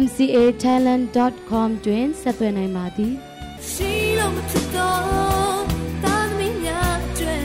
[0.00, 3.12] mcatalent.com တွင်ဆက်သွယ်နိုင်ပါသည်
[3.70, 5.62] ရှိလို့မဖြစ်တော့
[6.04, 7.38] တာသမီးများကျွဲ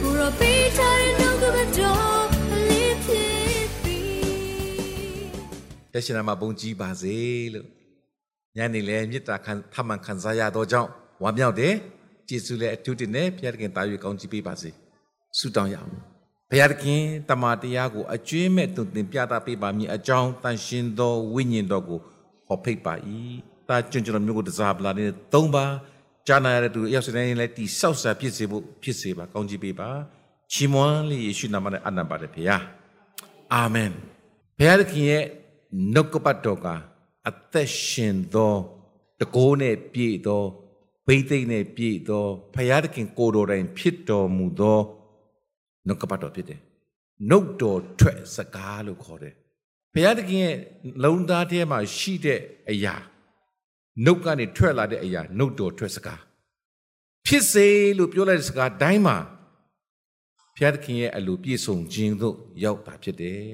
[0.00, 2.26] ဘူရောပေးချင်နှုတ်ကပတော်
[2.68, 7.16] လေးဖြစ်ပြီးရရှိနာမှာဘုံကြီးပါစေ
[7.54, 7.66] လို့
[8.56, 10.90] ညနေလဲမေတ္တာခံထမှန်ခံစားရတော့ကြောင့်
[11.22, 11.74] ဝါမြောက်တယ်
[12.28, 14.70] ကျေးဇူးလည်းအထူးတင်နဲ့ဘုရားသခင်တာ၍ကောင်းချီးပေးပါစေ
[15.38, 16.17] ဆုတောင်းရအောင်
[16.50, 21.98] ဘုရားသခင်တမန်တရားကိုအကျွင်းမဲ့တုန်တင်ပြတာပေးပါမည်အကြောင်းတန်ရှင်သောဝိညာဉ်တော်ကို
[22.46, 22.94] ဟောဖိတ်ပါ၏
[23.68, 25.64] တာကျွန်းကျွန်တော်မျိုးကိုတစားပလာနဲ့သုံးပါ
[26.26, 29.90] ဂျာနာရတဲ့သူအရောက်စတဲ့လည်းတီဆောက်စာဖြစ်စေဖို့ဖြစ်စေပါကောင်းချီးပေးပါ
[30.52, 32.62] ချီးမွမ်းလေးယေရှုနာမနဲ့အနံပါတယ်ဖေယား
[33.54, 33.90] အာမင်
[34.58, 35.24] ဘုရားသခင်ရဲ့
[35.94, 36.66] နှုတ်ကပတ်တော်က
[37.28, 38.54] အသက်ရှင်သော
[39.20, 40.42] တကိုးနဲ့ပြည့်သော
[41.06, 44.80] ဘိသိက်နဲ့ပြည့်သောဘုရားသခင်ကိုယ်တော်တိုင်ဖြစ်တော်မူသော
[45.88, 46.60] နှုတ်ကပတ်တော်ဖြစ်တယ်
[47.30, 49.34] နှုတ်တော်ထွက်စကားလို့ခေါ်တယ်
[49.94, 50.56] ဘုရားသခင်ရဲ့
[51.04, 52.94] လုံသားထဲမှာရှိတဲ့အရာ
[54.04, 56.20] နှုတ်ကနေထွက်လာတဲ့အရာနှုတ်တော်ထွက်စကား
[57.26, 59.16] ဖြစ်စေလို့ပြောလိုက်တဲ့စကားတိုင်းမှာ
[60.54, 63.52] ဘုရားသခင်ရဲ့အလိုပြည့်စုံခြင်းသို့ရောက်တာဖြစ်တယ်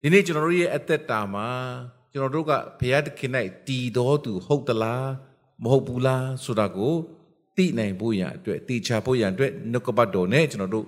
[0.00, 1.48] ဒီနေ့ကျွန်တော်တို့ရဲ့အသက်တာမှာ
[2.12, 3.30] ကျွန်တော်တို့ကဘုရားသခင်၌
[3.68, 5.08] တည်တော်သူဟုတ်သလား
[5.62, 6.94] မဟုတ်ဘူးလားဆိုတာကို
[7.56, 10.86] သိနိုင်ဖို့ရန်အတွက်သိချဖို့ရန်အတွက်နှုတ်ကပတ်တော်နဲ့ကျွန်တော်တို့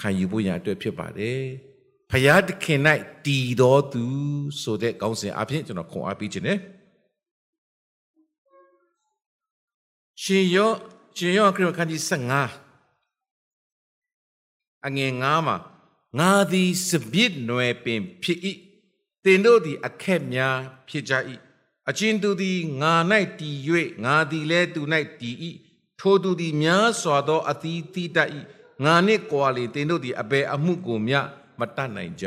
[0.00, 1.40] ခံယူဖို့ရန်အတွက်ဖြစ်ပါတယ်။
[2.10, 2.80] ဖယားသခင်၌
[3.26, 4.04] တည်တော်သူ
[4.62, 6.58] ဆိုတဲ့ကောင်းစဉ်အဖြစ်ကျွန်တော်ခွန်အားပေးခြင်းနဲ့
[10.22, 10.70] ရှင်ယော
[11.16, 12.12] ရှင်ယောခရစ်ခန်းကြီး15
[14.86, 15.56] အငယ်9မှာ
[16.18, 18.40] ငါသည်စပြစ်နွယ်ပင်ဖြစ်၏
[19.24, 20.56] တင်တို့သည်အခက်များ
[20.88, 21.14] ဖြစ်ကြ၏
[21.88, 22.94] အချင်းသူသည်ငါ၌
[23.40, 23.56] တည်၍
[24.04, 24.80] ငါသည်လည်းသူ၌
[25.20, 25.36] တည်၏
[26.00, 28.30] ထိုသူသည်များစွာသောအသီးသီးတတ်၏
[28.84, 31.20] ငါနှင့်ကွာလေတင်တို့သည်အဘယ်အမှုကိုမျှ
[31.58, 32.26] မတတ်နိုင်ကြ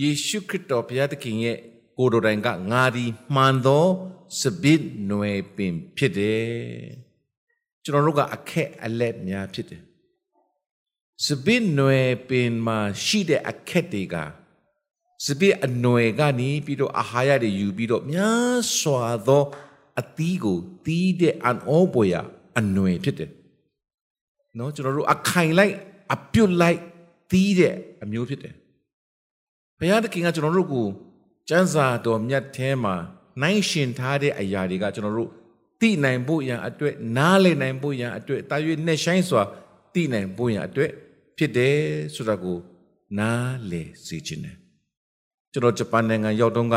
[0.00, 1.58] ယေရှုခရစ်တော်ဘုရားသခင်ရဲ့
[1.98, 3.86] ကိုယ်တော်တိုင်ကငါသည်မှန်သော
[4.40, 6.46] စပစ်နွယ်ပင်ဖြစ်တယ်
[7.84, 9.82] ကျွန်တော်တို့ကအခက်အလက်များဖြစ်တယ်
[11.24, 14.16] စပစ်နွယ်ပင်မှာရှိတဲ့အခက်တွေက
[15.24, 19.42] စပစ်အနွယ်ကနေပြီးတော့အာဟာရတွေယူပြီးတော့များစွာသော
[20.00, 22.14] အသီးကိုတီးတဲ့အန်အောပွေရ
[22.58, 23.30] အနွယ်ဖြစ်တယ်။
[24.58, 25.74] နော်ကျွန်တော်တို့အခိုင်လိုက်
[26.14, 26.80] အပြုတ်လိုက်
[27.30, 28.54] တီးတဲ့အမျိုးဖြစ်တယ်။
[29.78, 30.86] ဘုရားသခင်ကကျွန်တော်တို့ကို
[31.48, 32.94] ကျမ်းစာတော်မြတ်ထဲမှာ
[33.42, 35.30] နိုင်ရှင်ထားတဲ့အရာတွေကကျွန်တော်တို့
[35.80, 38.56] သိနိုင်ဖို့ရန်အတွက်နားလည်နိုင်ဖို့ရန်အတွက်တာ၍
[38.86, 39.42] နဲ့ဆိုင်စွာ
[39.94, 40.90] သိနိုင်ဖို့ရန်အတွက်
[41.36, 41.76] ဖြစ်တယ်
[42.14, 42.58] ဆိုတာကို
[43.18, 44.56] နားလည်စေခြင်းတယ်။
[45.52, 46.76] ကျွန်တော်ဂျပန်နိုင်ငံရောက်တော့က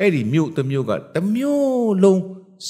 [0.00, 2.22] အဲ့ဒီမြို့တစ်မြို့ကတစ်မြို့လုံး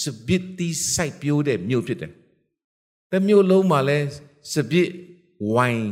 [0.02, 2.12] စပစ်တီးစိုက်ပျိုးတဲ့မြို့ဖြစ်တယ်။
[3.10, 3.98] တစ်မြို့လုံးမှာလဲ
[4.52, 4.88] စပစ်
[5.54, 5.82] ဝိုင်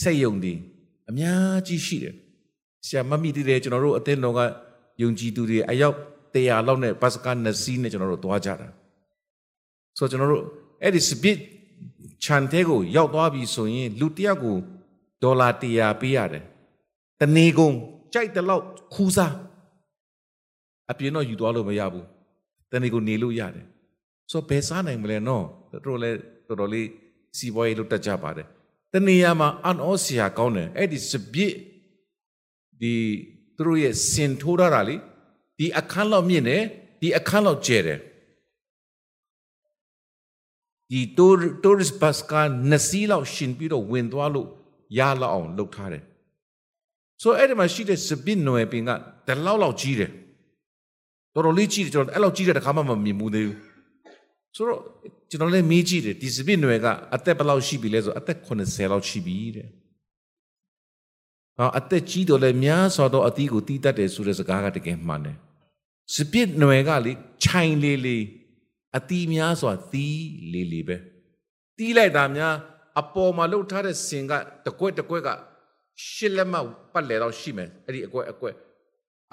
[0.00, 0.54] ဆက်ယုံဒီ
[1.10, 2.14] အများကြီးရှိတယ်။
[2.86, 4.40] ဆရာမမိတည်တယ်ကျွန်တော်တို့အသင်းတော်က
[5.02, 5.96] ယုံကြည်သူတွေအယောက်
[6.34, 8.68] 100လောက်နဲ့ဘတ်စကားနှစ်စီးနဲ့ကျွန်တော်တို့သွားကြတာ။
[9.98, 10.44] ဆိုတော့ကျွန်တော်တို့
[10.82, 11.36] အဲ့ဒီစပစ်
[12.24, 14.56] ခြံထဲကိုရောက်သွားပြီဆိုရင်လူတယောက်ကို
[15.22, 16.44] ဒေါ်လာ100ပေးရတယ်။
[17.20, 17.74] တနေကုန်
[18.12, 19.34] ကြိုက်တဲ့လောက်ခူးစား
[20.92, 22.06] အပြင်တော့ယူသွားလို့မရဘူး
[22.70, 23.66] တနေ့ကိုနေလို့ရတယ်
[24.30, 26.16] ဆိုတော့ဘယ်စားနိုင်မလဲနော်တော်တော်လေး
[26.48, 26.86] တော်တော်လေး
[27.38, 28.46] စီးပွားရေးလုပ်တတ်ကြပါတယ်
[28.92, 31.54] တနေရာမှာအန်အောစရာကောင်းတယ်အဲ့ဒီစပြစ်
[32.80, 32.94] ဒီ
[33.56, 34.96] သူတို့ရဲ့စင်ထိုးထားတာလေ
[35.58, 36.62] ဒီအခန်းလောက်မြင့်တယ်
[37.00, 37.98] ဒီအခန်းလောက်ကျယ်တယ်
[40.90, 42.32] ဒီတိုးတိုးရစ်ဘတ်က
[42.70, 44.48] နစီလောက်ရှင်ပြီးတော့ဝင်သွားလို့
[44.98, 46.02] ရလောက်အောင်လုပ်ထားတယ်
[47.22, 48.90] ဆိုအဲ့ဒီမှာရှိတဲ့စပစ်နွယ်ပင်က
[49.28, 50.10] တလောက်လောက်ကြီးတယ်
[51.34, 53.58] တော်တော်လေးကြည့်တယ်ကျွန်တော်အဲ့လောက်ကြည့်တဲ့တခါမှမမြင်ဘူးသေးဘူး
[54.56, 54.80] ဆိုတော့
[55.30, 59.68] ကျွန်တော်လည်းမေးကြည့်တယ်ဒီစပစ်နွယ်ကအသက်ဘယ်လောက်ရှိပြီလဲဆိုအသက်80လောက်ရှိပြီတဲ့
[61.56, 65.36] ဟာအသက်ကြီးတော့လည်းများစွာသောအသီးကိုတီးတတ်တယ်ဆိုတဲ့စကားကတကယ်မှန်တယ်
[66.14, 67.12] စပစ်နွယ်ကလေ
[67.44, 68.24] ခြိုင်လေးလေး
[68.96, 70.96] အသီးများစွာသီးလေးလေးပဲ
[71.78, 72.54] တီးလိုက်တာများ
[73.00, 74.32] အပေါ်မှာလှုပ်ထားတဲ့စင်က
[74.66, 75.28] တကွက်တကွက်က
[76.10, 76.54] ရှစ်လက်မ
[76.92, 78.54] ပတ်လေတော့ရှိမယ်အဲ့ဒီအကွက်အကွက်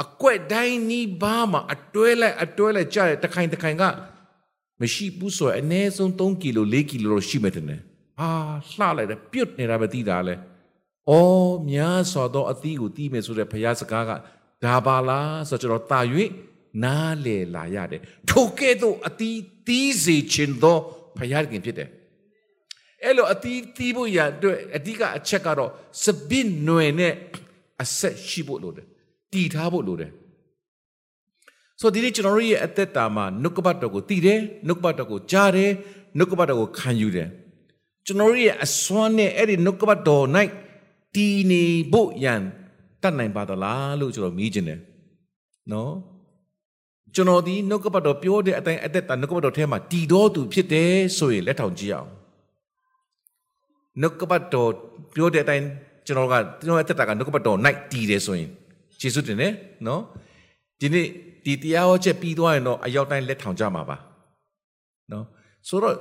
[0.03, 3.83] အကွက်တိုင်းနီးပါးမှာအတွဲလိုက်အတွဲလိုက်ကြတဲ့တခိုင်တခိုင်က
[4.81, 7.63] မရှိဘူးဆိုရင်အနည်းဆုံး3ကီလို4ကီလိုတော့ရှိမယ်တဲ့။
[8.19, 8.31] ဟာ
[8.69, 10.35] လှလိုက်တယ်ပြုတ်နေတာပဲသိတာလဲ။
[11.09, 14.11] အော်များစွာသောအသီးကိုတီးမယ်ဆိုတဲ့ဘုရားစကားက
[14.65, 15.99] ဒါပါလားဆိုတော့ကျွန်တော်တာ၍
[16.83, 20.77] နားလေလာရတယ်ထိုကဲ့သို့အတီးတီးစေခြင်းသော
[21.17, 21.89] ဖယားခင်ဖြစ်တယ်
[23.03, 25.71] အဲ့လိုအတီးတီးဖို့ရအတွက်အဓိကအချက်ကတော့
[26.03, 27.13] စပစ်နွယ်နဲ့
[27.81, 28.87] အဆက်ရှိဖို့လိုတယ်
[29.33, 30.11] တည်ထားဖို့လိုတယ်
[31.79, 35.71] ဆိုဒီနေ့ကျွန်တော်တို့ရဲ့အသက်တာမှာနှုတ်ကပတ်တော်ကိုတည်တယ်နှုတ်ကပတ်တော်ကိုကြားတယ်
[36.17, 37.29] နှုတ်ကပတ်တော်ကိုခံယူတယ်
[38.05, 40.25] ကျွန်တော်တို့ရဲ့အစွမ်းနဲ့အဲ့ဒီနှုတ်ကပတ်တော်၌
[41.15, 42.41] တည်နေဖို့ရန်
[43.01, 44.79] တတ်နိုင်ပါသလားလို့ကျွန်တော်မြည်ခြင်းတယ်
[45.71, 45.93] နော်
[47.15, 52.09] ကျွန်တော်ဒီနှုတ်ကပတ်တော်ပြောတဲ့အတိုင်းအသက်တာနှုတ်ကပတ်တော်ထဲမှာတည်တော်သူဖြစ်တယ်ဆိုရင်လက်ထောင်ကြည့်အောင်
[54.01, 54.71] နှုတ်ကပတ်တော်
[55.15, 55.65] ပြောတဲ့အတိုင်း
[56.05, 57.57] ကျွန်တော်ကကျွန်တော်အသက်တာကနှုတ်ကပတ်တော်၌
[57.91, 58.49] တည်တယ်ဆိုရင်
[59.01, 59.53] ယေရှုတင်တယ်
[59.87, 60.01] နော်
[60.79, 61.07] ဒီနေ့
[61.45, 63.97] ဒီတရားဟောချက်ပြီးသွားရင်တော့အရောက်တိုင်းလက်ထောင်ကြမှာပါ
[65.11, 65.25] နော်
[65.67, 65.95] ဆိုတော့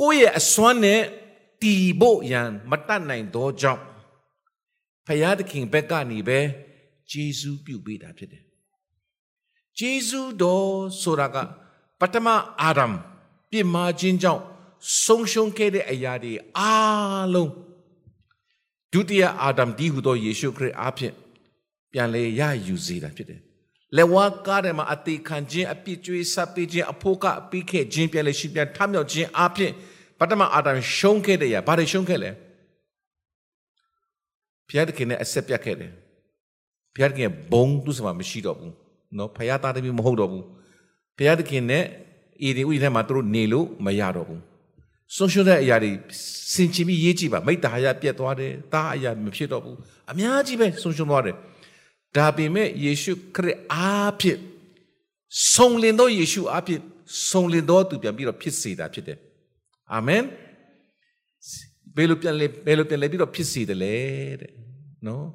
[0.00, 1.00] ကိုယ့်ရဲ့အစွမ်းနဲ့
[1.62, 3.82] တည်ဖို့ရန်မတတ်နိုင်သောကြောင့်
[5.06, 6.38] ဖယားသခင်ဘက်ကနေပဲ
[7.10, 8.42] ဂျေဇုပြုပေးတာဖြစ်တယ်
[9.78, 10.70] ဂျေဇုတော်
[11.02, 11.36] ဆိုတာက
[12.00, 12.28] ပထမ
[12.62, 12.94] အာဒမ်
[13.50, 14.42] ပြစ်မှားခြင်းကြောင့်
[15.04, 17.50] ဆုံးရှုံးခဲ့တဲ့အရာတွေအားလုံး
[18.92, 21.14] ဒုတိယအာဒမ်ဒီဟူသောယေရှုခရစ်အားဖြင့်
[21.92, 23.40] ပြန်လဲရယူစေတာဖြစ်တယ်
[23.96, 29.72] လက်ဝါးကားထဲမှာအသေးခံခြင်းအပြစ်ကြွေးဆပ်ပေးခြင်းအဖို့ကအပိခဲ့ခြင်းပြန်လဲရှိပြန်ထမြောက်ခြင်းအားဖြင့်
[30.18, 32.30] ပထမအာဒမ်ရှုံးခဲ့တဲ့ရဘာတွေရှုံးခဲ့လဲ
[34.68, 35.92] ဖျားတခင်နဲ့အဆက်ပြတ်ခဲ့တယ်
[36.94, 38.74] ဖျားတခင်ဘုံသူစမှာမရှိတော့ဘူး
[39.18, 40.44] နော်ဖျားသားတမီးမဟုတ်တော့ဘူး
[41.18, 41.84] ဖျားတခင်နဲ့
[42.48, 44.42] ဤဒီဥယျာဉ်ထဲမှာသူတို့နေလို့မရတော့ဘူး
[45.16, 45.90] ဆုံးရှုံးတဲ့အရာတွေ
[46.52, 49.76] စင်ချင်ပြီးရေးကြည့်ပါမိတ္တာရပြတ်သွားတယ်တားအရာမဖြစ်တော့ဘူး
[50.10, 51.36] အများကြီးပဲဆုံးရှုံးသွားတယ်
[52.16, 54.40] ဒါပေမဲ့ယေရှုခရစ်အားဖြင့်
[55.54, 56.80] ဆုံးလင်သောယေရှုအားဖြင့်
[57.30, 59.18] ဆုံးလင်သောသူပြန်ပြီးတော့ဖြစ်စေတာဖြစ်တယ်
[59.92, 60.22] အာမင်
[61.96, 63.96] ဘယ်လိုပြန်လဲဘယ်လိုပြန်လဲပြီးတော့ဖြစ်စေတယ်လဲ
[64.40, 64.52] တဲ့
[65.06, 65.26] နော်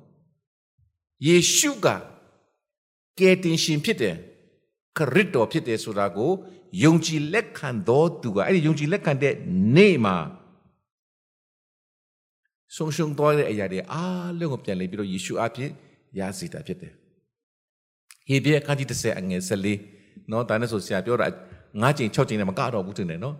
[1.27, 1.87] ယေရှုက
[3.19, 4.15] ကယ်တင်ရှင်ဖြစ်တယ်
[4.97, 6.31] ခရစ်တော်ဖြစ်တယ်ဆိုတာကို
[6.83, 9.33] ယုံကြည်လက်ခံတော်သူကအဲ့ဒီယုံကြည်လက်ခံတဲ့
[9.75, 10.17] နေ့မှာ
[12.75, 15.71] ဆုံးရှုံးသွားတဲ့အရာတွေအားလုံးကိုပြန်လဲပြီးတော့ယေရှုအဖြစ်
[16.19, 16.93] ရစေတာဖြစ်တယ်
[18.27, 21.27] ဟေဘရဲအခန်းကြီး30အငယ်14နော်ဒါနဲ့ဆိုဆရာပြောတာ
[21.63, 23.35] 9ချိန်6ချိန်နဲ့မကတော့ဘူးတင်တယ်နော်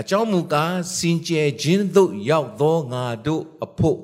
[0.00, 3.98] အကြောင်းမူကားစင်ကြယ်ခြင်းသို့ရောက်သောငါတို့အဖို့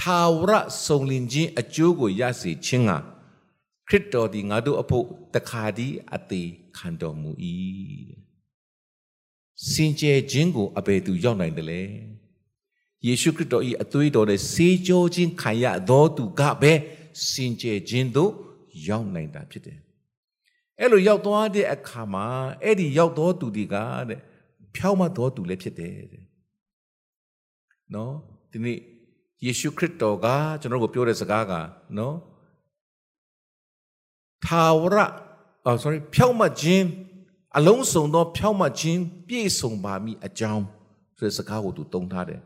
[0.00, 0.52] ထာဝရ
[0.84, 2.92] ဆုံလင်ခြင်းအကျိုးကိုရစေခြင်းက
[3.88, 7.30] ခရစ်တော်ဒီငါတို့အဖို့တခါတည်းအသေးခံတော်မူ၏
[9.70, 11.82] စင်ကြယ်ခြင်းကိုအဘယ်သူရောက်နိုင်တယ်လဲ
[13.06, 16.72] ယေရှုခရစ်တော်၏အသွေးတော်နဲ့ဆေးကြောခြင်းခံရသောသူကပဲ
[17.28, 18.32] စင်ကြယ်ခြင်းသို့
[18.88, 19.78] ရောက်နိုင်တာဖြစ်တယ်
[20.80, 22.26] အဲ့လိုရောက်သွားတဲ့အခါမှာ
[22.62, 23.76] အဲ့ဒီရောက်သောသူတွေက
[24.08, 24.20] တဲ့
[24.74, 26.24] ဖြောင်းမတော်သူလည်းဖြစ်တယ်တဲ့
[27.94, 28.14] နော်
[28.52, 28.78] ဒီနေ့
[29.44, 30.26] ယေရှုခရစ်တော်က
[30.60, 31.52] ကျွန်တော်ကိုပြောတဲ့စကားက
[31.98, 32.16] နော်
[34.44, 34.96] ထာဝရ
[35.66, 36.84] အော် sorry ဖြောင်းမခြင်း
[37.56, 40.64] အလုံးစုံသောဖြောင်းမခြင်းပြည့်စုံပါမည်အကြောင်း
[41.18, 42.40] ဆိုတဲ့စကားကိုသူတုံးထားတယ်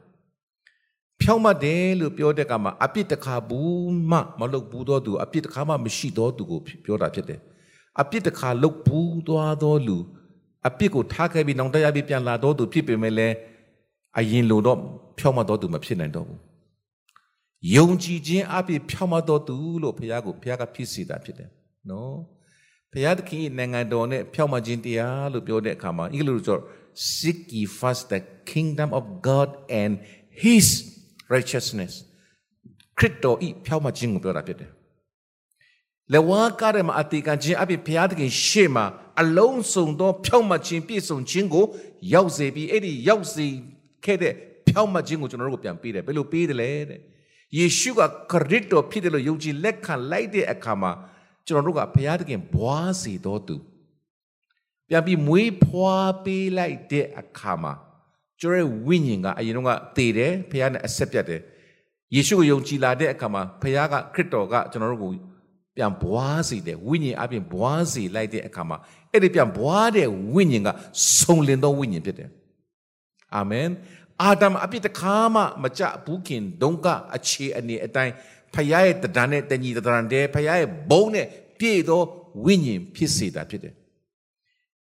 [1.25, 7.41] ဖြောင်းမတယ်လို့ပြောတဲ့ကမှာအပြစ်တစ်ခါဘူးမှမလုပ်ဘူးသောသူအပြစ်တစ်ခါမှမရှိသောသူကိုပြောတာဖြစ်တယ်
[8.01, 9.99] အပြစ်တစ်ခါလုပ်ဘူးသွားသောလူ
[10.69, 13.35] အပြစ်ကိုထားခဲ့ပြီးနောင်တရပြီးပြန်လာတော့သူဖြစ်ပေမဲ့လည်း
[14.19, 14.79] အရင်လိုတော့
[15.19, 16.41] ဖြောင်းမတော့သူမဖြစ်နိုင်တော့ဘူး
[17.77, 21.51] ယုံကြည်ခြင်းအပြည့်ဖြောင်းမတော့သူလို့ဘုရားကိုဘုရားကဖြစ်စေတာဖြစ်တယ်
[21.91, 22.15] နော်
[22.93, 26.59] ဘုရားသခင်နိုင်ငံတော်နဲ့ဖြောင်းမခြင်းတရားလို့ပြောတဲ့အခါမှာအင်္ဂလိပ်လိုဆို
[27.15, 28.21] seek ye first the
[28.53, 29.49] kingdom of God
[29.83, 29.93] and
[30.43, 30.94] his
[31.35, 31.95] righteousness
[32.99, 34.71] ခရစ်တော်ဤဖြောင်းမခြင်းကိုပြောတာဖြစ်တယ်
[36.13, 38.85] လေဝါကားရမအတိကန်ခြင်းအပြည့်ဘုရားသခင်ရှေ့မှာ
[39.21, 41.65] အလုံးစုံသောဖြောင့်မခြင်းပြည့်စုံခြင်းကို
[42.15, 43.47] ရောက်စေပြီးအဲ့ဒီရောက်စေ
[44.05, 44.35] ခဲ့တဲ့
[44.69, 47.01] ဖြောင့်မခြင်းကိုကျွန်တော်တို့ကိုပြန်ပေးတယ်ဘယ်လိုပေးတယ်လဲတဲ့
[47.59, 48.01] ယေရှုက
[48.33, 50.93] ခရစ်တော်ဖြစ်တယ်လို့ယုံကြည်လက်ခံလိုက်တဲ့အခါမှာ
[51.47, 53.57] ကျွန်တော်တို့ကဘုရားသခင်ဘွားစေတော်သူ
[54.89, 57.73] ပြန်ပြီးမွေးဖွားပေးလိုက်တဲ့အခါမှာ
[58.41, 61.41] ကျွန်တော်ရဲ့ဝိညာဉ်ကအရင်တော့ကတည်တယ်ဘုရားနဲ့အဆက်ပြတ်တယ်
[62.15, 65.13] ယေရှုကိုယုံကြည်လာတဲ့အခါမှာဘုရားကခရစ်တော်ကကျွန်တော်တို့ကို
[65.77, 68.79] ပြန်ဘွားစေတယ်ဝိညာဉ်အပြင်ဘွားစေလိုက်တဲ့အခါမှာ
[69.13, 70.69] အဲ့ဒီပြန်ဘွားတဲ့ဝိညာဉ်က
[71.19, 72.31] စုံလင်သောဝိညာဉ်ဖြစ်တယ်
[73.37, 73.69] အာမင်
[74.23, 76.87] အာဒမ်အပြစ်တခါမှမကြဘူးခင်ဒုံက
[77.17, 78.13] အခြေအနေအတိုင်း
[78.55, 81.27] ဖခင်ရဲ့တဒံနဲ့တညီတဒံတဲ့ဖခင်ရဲ့ဘုံနဲ့
[81.59, 82.03] ပြည့်သော
[82.45, 83.75] ဝိညာဉ်ဖြစ်စေတာဖြစ်တယ်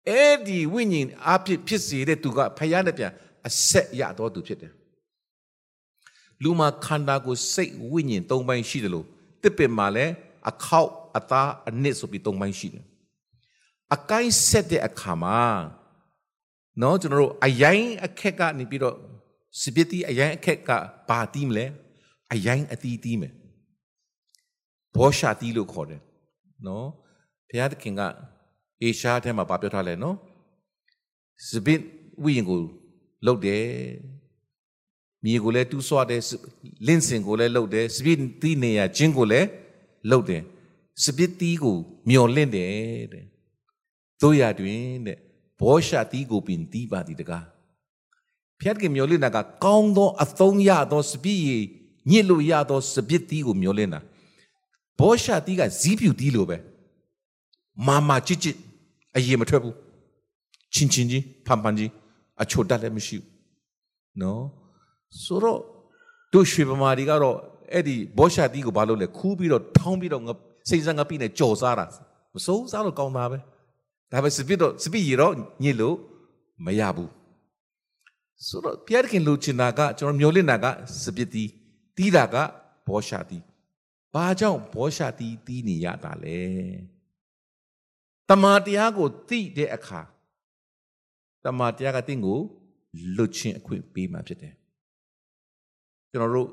[0.10, 3.12] အဲ့ဒီဝိညာဉ်အပြစ်ဖြစ်စေတဲ့သူကဖခင်နဲ့ပြန်
[3.48, 4.74] အဆက်ရတော်သူဖြစ်တယ်
[6.44, 9.06] လူမှာခန္ဓာကိုယ်စိတ်ဝိညာဉ်၃ပိုင်းရှိတယ်လို့
[9.44, 10.14] တစ်ပင်မှာလည်း
[10.50, 12.86] အခေါက်အသားအနစ်ဆိုပြီး၃ပိုင်းရှိတယ်
[13.96, 15.40] အကိုင်းဆက်တဲ့အခါမှာ
[16.82, 18.96] နော်ကျွန်တော်တို့အရင်အခက်ကနေပြီးတော့
[19.62, 20.70] စပစ်တီအရင်အခက်က
[21.10, 21.66] ဘာတီးမလဲ
[22.34, 23.34] အရင်အတီးတီးမယ်
[24.96, 26.02] ဘောရှာတီးလို့ခေါ်တယ်
[26.68, 26.88] နော်
[27.50, 28.02] ဘုရားသခင်က
[28.82, 30.16] အေရှားထဲမှာဗာပြောထားလဲနော်
[31.50, 31.82] စပစ်
[32.24, 32.62] ဝိညာဉ်ကို
[33.26, 33.66] လှုပ်တယ်
[35.24, 36.22] မြေကိုလည်းတူးဆွားတယ်
[36.88, 39.48] လင့်စင်ကိုလည်းလှုပ်တယ်စပစ်တီးနေရချင်းကိုလည်း
[40.10, 40.44] လှုပ်တယ်
[41.04, 41.78] စပစ်တီးကို
[42.10, 43.26] မျော်လင့်တယ်တဲ့
[44.22, 45.18] တို့ရတွင်တဲ့
[45.60, 47.46] ဘောရှာတီးကိုပင်တီးပါသည်တကား
[48.62, 51.50] ဖျက်ကမျော်လင့်တာကကောင်းသောအသုံးရသောစပစ်ရ
[52.12, 54.00] ညစ်လို့ရသောစပစ်တီးကိုမျော်လင့်တာ
[55.00, 56.58] ဘောရှာတီးကဇီးပြူတီးလို့ပဲ
[57.88, 58.56] မာမာချစ်ချစ်
[59.16, 59.76] အရေးမထွက်ဘူး
[60.74, 61.92] ချင်းချင်းကြီးဖန်ဖန်ကြီး
[62.42, 63.30] အချိုတတ်လည်းမရှိဘူး
[64.22, 64.44] နော်
[65.24, 65.60] ဆိုတော့
[66.34, 67.38] တို့ရွှေပမာတွေကတော့
[67.74, 70.30] အဲ့ဒီဘောရှာတီးကိုဘာလုပ်လဲခူးပြီးတော့ထောင်းပြီးတော့င
[70.70, 71.86] စိတ်ဆန်းငပိနဲ့ကြော်စားတာ
[72.34, 73.38] မစိုးစားလို့ကောင်းတာပဲ
[74.12, 75.96] ဒါပဲစပစ်တော့စပစ်ရတော့ညစ်လို့
[76.66, 77.12] မရဘူး
[78.48, 80.66] ဆိုတော့ပြရခင်လူချင်တာကကျွန်တော်မျိုးလင့်တာက
[81.04, 81.50] စပစ်တီး
[81.98, 82.36] တီးတာက
[82.88, 83.44] ဘောရှာတီး
[84.14, 86.40] ဘာကြောင့်ဘောရှာတီးတီးနေရတာလဲ
[88.30, 90.02] တမာတရားကိုသိတဲ့အခါ
[91.44, 92.40] တမာတရားကတင့်ကို
[93.16, 94.54] လွတ်ချင်းအခွင့်ပေးမှဖြစ်တယ်
[96.12, 96.50] ကျွန်တော်တို့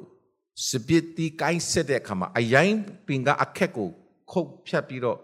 [0.69, 2.75] စပစ်တီကိုင်းဆက်တဲ့အခါမှာအရင်
[3.07, 3.89] ပင်ကအခက်ကို
[4.31, 5.19] ခုတ်ဖြတ်ပြီးတော့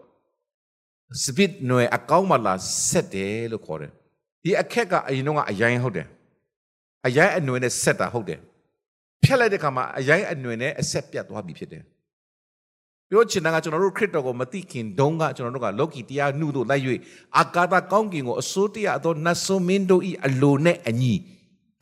[1.23, 2.55] စပစ်နွယ်အကောင်းမှလာ
[2.89, 3.93] ဆက်တယ်လို့ခေါ်တယ်
[4.43, 6.07] ဒီအခက်ကအရင်တော့ကအရင်ဟုတ်တယ်
[7.07, 8.41] အရင်အနွယ်နဲ့ဆက်တာဟုတ်တယ်
[9.23, 11.83] ဖြတ်လိုက်တဲ့အခါမှာအရင်အနွယ်နဲ့အဆက်ပြတ်သွားပြီဖြစ်တယ်
[13.15, 16.83] ပြောချင်တာကကျွန်တော်တို့ခရစ်တော်ကိုမသိခင်တုန်းကကျွန်တော်တို့ကလောကီတရားနှုတို့လိုက်၍
[17.39, 21.15] အာကာသကောင်းကင်ကိုအစိုးတရားသောနတ်ဆိုးမင်းတို့၏အလိုနဲ့အညီ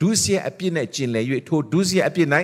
[0.01, 2.27] ဒုစရိုက်အပြစ်နဲ့ကျင်လည်၍ထိုဒုစရိုက်အပြစ်၌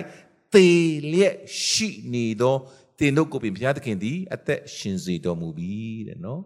[0.54, 0.66] သေ
[1.12, 1.34] လျက်
[1.66, 2.56] ရှိနေသော
[2.98, 5.72] တင်တို့ကိုပင်ဘုရားသခင်သည်အသက်ရှင်စေတော်မူပြီ
[6.08, 6.40] တဲ့နော်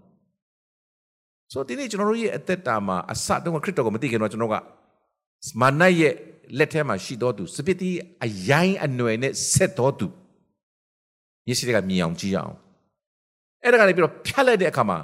[1.53, 4.57] ဆိုတော့ဒီနေ့ကျွန်တော်တို့ရဲ့အသက်တာမှာအစတုန်းကခရစ်တော်ကိုမသိခင်တော့ကျွန်တော်က
[5.61, 6.15] မာနရဲ့
[6.59, 7.91] လက်ထဲမှာရှိတော်သူစပစ်တီ
[8.25, 10.07] အရင်အနွယ်နဲ့ဆက်တော်သူ
[11.47, 12.55] မျက်စိတွေကမြင်အောင်ကြည့်အောင်
[13.63, 14.99] အဲ့ဒါကနေပြီးတော့ဖြတ်လိုက်တဲ့အခါမှာ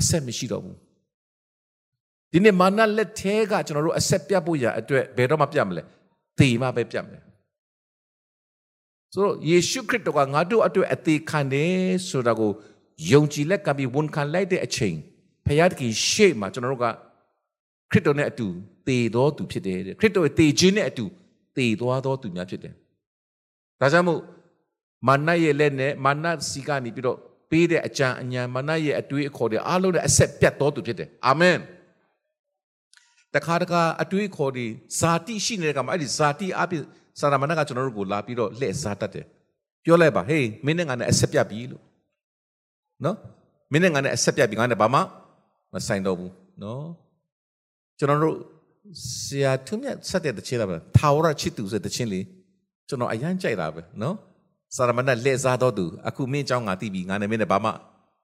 [0.00, 0.76] အဆက်မရှိတော့ဘူး
[2.32, 5.82] ဒီနေ့မာနလက်ထဲကကျွန်တော်တို့အဆက်ပြတ်ဖို့ရအတွက်ဘယ်တော့မှပြတ်မလဲ
[6.38, 7.22] သေမှပဲပြတ်မယ်
[9.14, 11.74] ဆိုတော့ယေရှုခရစ်တော်ကငါတို့အတွက်အသေးခံတယ်
[12.08, 12.50] ဆိုတာကို
[13.10, 14.96] ယုံကြည်လက်ကပ်ပြီးဝန်ခံလိုက်တဲ့အချိန်
[15.46, 16.86] ဖခင်တခင်ရှေ့မှာကျွန်တော်တို့က
[17.90, 18.46] ခရစ်တော်နဲ့အတူ
[18.86, 21.04] သေတော်သူဖြစ်တယ်တဲ့ခရစ်တော်ရဲ့သေခြင်းနဲ့အတူ
[21.56, 22.74] သေသွားတော်သူများဖြစ်တယ်
[23.80, 24.20] ဒါကြောင့်မို့
[25.08, 27.18] မာနရဲ့လက်နဲ့မာနစီကနေပြီးတော့
[27.50, 31.58] ပေးတဲ့အကြံအဉာဏ်မာနရဲ့အတွေးအခေါ်တွေအားလုံးနဲ့အဆက်ပြတ်တော်သူဖြစ်တယ်အာမင်
[33.34, 34.66] တခါတခါအတွေးခေါ်တွေ
[34.98, 36.82] ဇာတိရှိနေတဲ့ကမှာအဲ့ဒီဇာတိအပြင်
[37.18, 39.26] စာရမဏေကကျွန်တော်တို့ကိုလာပြီးတော့လှည့်စားတတ်တယ်
[39.84, 41.82] ပြောလိုက်ပါဟေးမင်းနဲ့ငါနဲ့အဆက်ပြတ်ပြီလို့
[43.04, 43.16] နော်
[43.72, 45.00] မင်းနဲ့ငါနဲ့အဆက်ပြတ်ပြီငါနဲ့ဘာမှ
[45.72, 46.84] မဆိုင်တော့ဘူးနော်
[47.98, 48.36] ကျွန်တော်တို့
[49.22, 52.24] ဆရာထုံးမြတ်ဆက်တဲ့တခြင်းလားပဲထာဝရချစ်သူဆိုတဲ့တခြင်းလေး
[52.88, 54.14] ကျွန်တော်အရန်ကြိုက်တာပဲနော်
[54.75, 57.71] စာရမဏေလှည့်စားတော့သူအခုမင်းเจ้าငါသိပြီငါနဲ့မင်းနဲ့ဘာမှ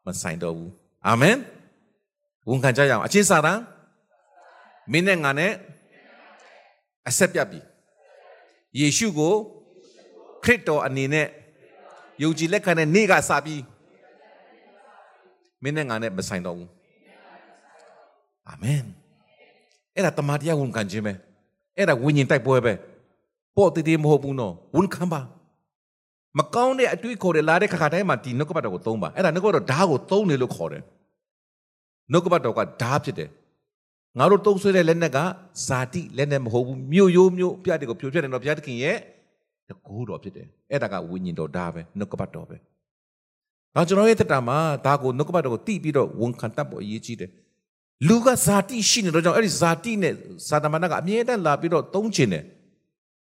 [0.06, 0.72] မဆိုင်တော့ဘူး
[1.08, 1.38] အာမင်
[2.50, 3.60] ဝန်ခံကြရအောင်အချင်းစာရန်
[4.92, 5.52] မင်းနဲ့ငါနဲ့
[7.10, 7.60] အဆက်ပြတ်ပြီ
[8.80, 9.34] ယေရှုကို
[10.44, 11.28] ခရစ်တော်အနေနဲ့
[12.24, 13.64] ယုံကြည်လက်ခံတဲ့နေ့ကစပြီး
[15.64, 16.70] မင်းနဲ့ငါနဲ့မဆိုင်တော့ဘူး
[18.50, 18.84] အာမင်
[19.96, 21.14] အဲ့ဒါတမန်တရားဝန်ခံခြင်းပဲ
[21.78, 22.74] အဲ့ဒါဝိညာဉ်တိုက်ပွဲပဲ
[23.56, 25.22] ပေါ့တည်တည်မဟုတ်ဘူးနော်ဝန်ခံပါ
[26.39, 30.83] မကောင်းတဲ့အတွေ့ခေါ်တဲ့လာတဲ့ခါခါတိုင်းမှာဒီနှုတ်ကပတ်တော်ကိုသုံးပါအဲ့ဒါနှုတ်ကပတ်တော်ဓာတ်ကိုသုံးတယ်လို့ခေါ်တယ်
[32.13, 33.31] နှုတ်ကပတ်တော်ကဓာတ်ဖြစ်တယ်
[34.19, 35.19] ငါတို့တုံးဆွဲတဲ့လက်နက်က
[35.67, 38.97] ဇာတိလက်နက်မဟုတ်ဘူးမြို့ရိုးမြို့ပြတဲ့ကိုဖြိုပြတဲ့တော့ဘုရားသခင်ရဲ့
[39.69, 42.57] တကူတော်ဖြစ်တယ်အဲ့ဒါကဝိညာဉ်တော်ဒါပဲနှုတ်ကပတ်တော်ပဲ
[43.75, 47.31] ဒါကျွန်တော်ရဲ့တက်တာမှာဒါကိုနှုတ်ကပတ်တော်ကိုတိပြီးတော့ဝန်ခံတတ်ဖို့အရေးကြီးတယ်
[48.09, 50.15] လူကဇာတိရှိနေတော့ကြောင့်အဲ့ဒီဇာတိနဲ့
[50.49, 52.45] စာတမဏကအမြဲတမ်းလာပြီးတော့သုံးချင်တယ်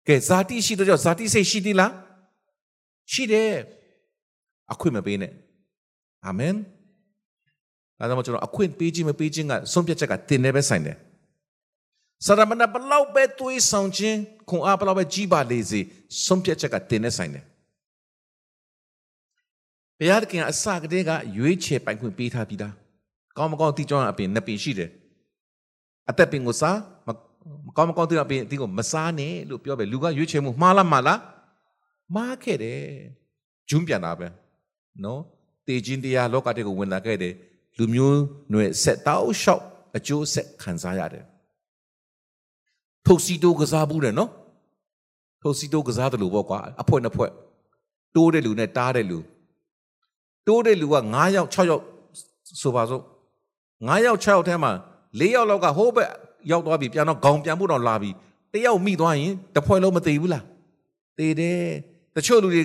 [0.07, 1.91] ကဲဇာတိရှိတော့ကြောင့်ဇာတိစိတ်ရှိသေးလား
[3.11, 3.53] ရှိတယ်
[4.71, 5.33] အခွင့်မပေးနဲ့
[6.25, 6.55] အာမင်
[7.99, 10.97] ဒါကြောင့်ကျွန်တော်အခွင့်ပေးခြင်းမပေးခြင်းကဆုံးဖြတ်ချက်ကတင်နေပဲဆိုင်တယ်
[12.25, 14.17] စရမဏဘလောက်ပဲတွေးဆောင်ခြင်း
[14.49, 15.81] ခွန်အားဘလောက်ပဲကြီးပါလေစေ
[16.25, 17.45] ဆုံးဖြတ်ချက်ကတင်နေဆိုင်တယ်
[19.97, 22.73] ဘုရားသခင်အစကတည်းကရွေးချယ်ပိုင်ခွင့်ပေးထားပြီးသား
[23.37, 24.89] ကောင်းမကောင်းတိကျောင်းအပင်နှစ်ပင်ရှိတယ်
[26.09, 31.19] အသက်ပင်ကိုစားမကောင်းမကောင်းတိအပင်ဒီကိုမစားနဲ့လို့ပြောပဲလူကရွေးချယ်မှုမှားလားမှားလား
[32.15, 32.81] မှားခဲ့တယ်
[33.69, 34.27] ဂျုံပြန်တာပဲ
[35.03, 35.21] နော်
[35.67, 37.33] တေခြင်းတရားလောကတဲ့ကိုဝင်လာခဲ့တယ်
[37.77, 38.19] လူမျိုး
[38.53, 39.63] နွယ်ဆက်တောက်လျှောက်
[39.97, 41.25] အကျိုးဆက်ခံစားရတယ်
[43.05, 44.31] ထုတ်စီတိုးကစားဘူးတယ်နော်
[45.41, 47.27] ထုတ်စီတိုးကစားတယ်လို့ပေါ့ကွာအဖွဲနှစ်ဖွဲ
[48.15, 49.19] တိုးတဲ့လူနဲ့တားတဲ့လူ
[50.47, 51.83] တိုးတဲ့လူက9ယောက်6ယောက်
[52.61, 53.03] ဆိုပါစို့
[53.87, 54.71] 9ယောက်6ယောက်ထဲမှာ
[55.19, 56.09] 4ယောက်လောက်ကဟိုးဘက်
[56.51, 58.09] ရောက်သွားပြီပြန်တော့ခေါင်ပြန်ဖို့တော့လာပြီ
[58.53, 60.45] တယောက်မိသွားရင်တစ်ဖွဲလုံးမသေးဘူးလား
[61.17, 61.61] သေတယ်
[62.19, 62.63] တချို့လူတွေ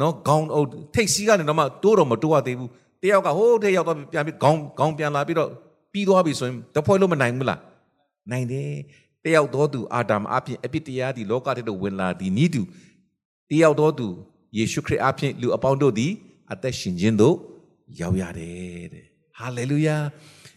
[0.00, 2.70] နော်ခေါင်းအုပ်ထိတ်စီးကနေတော့မှတိုးတော့မတိုးရသေးဘူး
[3.02, 5.50] တယောက်ကဟိုးတဲ့ရောက်တော့ပြန်ပြီးခေါင်းခေါင်းပြန်လာပြီးတော့
[5.92, 7.60] ပြီးသွားပြီဆိုရင်တဖွဲလို့မနိုင်ဘူးလား
[8.30, 8.70] နိုင်တယ်
[9.24, 12.62] တယောက်တော်သူအာဒမ်အပြင်အပြစ်တရားဒီလောကထဲသို့ဝင်လာဒီနီးတူ
[13.50, 14.06] တယောက်တော်သူ
[14.56, 16.12] ယေရှုခရစ်အပြင်လူအပေါင်းတို့သည်
[16.52, 17.36] အသက်ရှင်ခြင်းသို့
[18.00, 19.04] ရောက်ရတယ်တဲ့
[19.38, 19.96] ဟာလေလုယာ